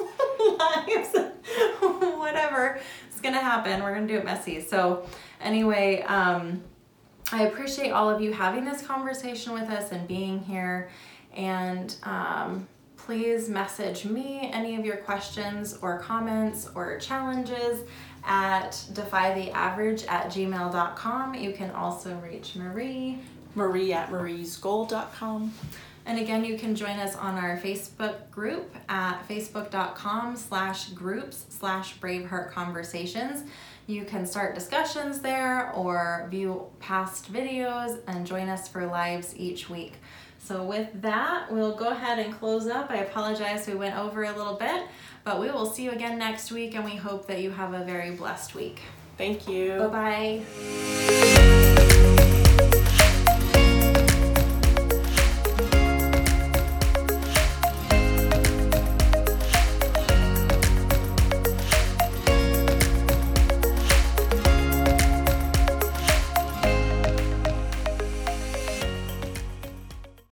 lives. 0.57 1.15
Whatever 2.17 2.79
is 3.13 3.19
going 3.19 3.35
to 3.35 3.41
happen, 3.41 3.83
we're 3.83 3.93
going 3.93 4.07
to 4.07 4.13
do 4.13 4.19
it 4.19 4.25
messy. 4.25 4.61
So, 4.61 5.05
anyway, 5.41 6.01
um, 6.03 6.63
I 7.33 7.43
appreciate 7.43 7.91
all 7.91 8.09
of 8.09 8.21
you 8.21 8.31
having 8.31 8.63
this 8.63 8.81
conversation 8.81 9.53
with 9.53 9.69
us 9.69 9.91
and 9.91 10.07
being 10.07 10.39
here. 10.39 10.89
And 11.35 11.93
um, 12.03 12.67
please 13.05 13.49
message 13.49 14.05
me 14.05 14.49
any 14.53 14.75
of 14.75 14.85
your 14.85 14.97
questions 14.97 15.77
or 15.81 15.99
comments 15.99 16.69
or 16.75 16.97
challenges 16.99 17.83
at 18.23 18.83
defy 18.93 19.33
the 19.33 19.51
average 19.51 20.03
at 20.05 20.27
gmail.com. 20.27 21.33
You 21.33 21.51
can 21.51 21.71
also 21.71 22.15
reach 22.17 22.55
Marie. 22.55 23.19
Marie 23.55 23.91
at 23.93 24.09
mariesgoal.com. 24.09 25.53
And 26.05 26.19
again, 26.19 26.43
you 26.43 26.57
can 26.57 26.75
join 26.75 26.97
us 26.99 27.15
on 27.15 27.37
our 27.37 27.57
Facebook 27.57 28.29
group 28.31 28.75
at 28.89 29.21
facebook.com 29.27 30.35
slash 30.35 30.89
groups 30.89 31.45
slash 31.49 31.99
Braveheart 31.99 32.51
Conversations. 32.51 33.43
You 33.87 34.05
can 34.05 34.25
start 34.25 34.55
discussions 34.55 35.21
there 35.21 35.71
or 35.73 36.27
view 36.31 36.67
past 36.79 37.31
videos 37.31 37.99
and 38.07 38.25
join 38.25 38.47
us 38.47 38.67
for 38.67 38.85
lives 38.85 39.35
each 39.37 39.69
week. 39.69 39.93
So 40.51 40.63
with 40.65 41.01
that, 41.01 41.49
we'll 41.49 41.77
go 41.77 41.91
ahead 41.91 42.19
and 42.19 42.37
close 42.37 42.67
up. 42.67 42.91
I 42.91 42.97
apologize 42.97 43.65
we 43.67 43.75
went 43.75 43.97
over 43.97 44.25
a 44.25 44.35
little 44.35 44.55
bit, 44.55 44.83
but 45.23 45.39
we 45.39 45.49
will 45.49 45.65
see 45.65 45.83
you 45.83 45.91
again 45.91 46.19
next 46.19 46.51
week 46.51 46.75
and 46.75 46.83
we 46.83 46.97
hope 46.97 47.25
that 47.27 47.39
you 47.39 47.51
have 47.51 47.73
a 47.73 47.85
very 47.85 48.11
blessed 48.11 48.53
week. 48.53 48.81
Thank 49.17 49.47
you. 49.47 49.77
Bye-bye. 49.77 50.41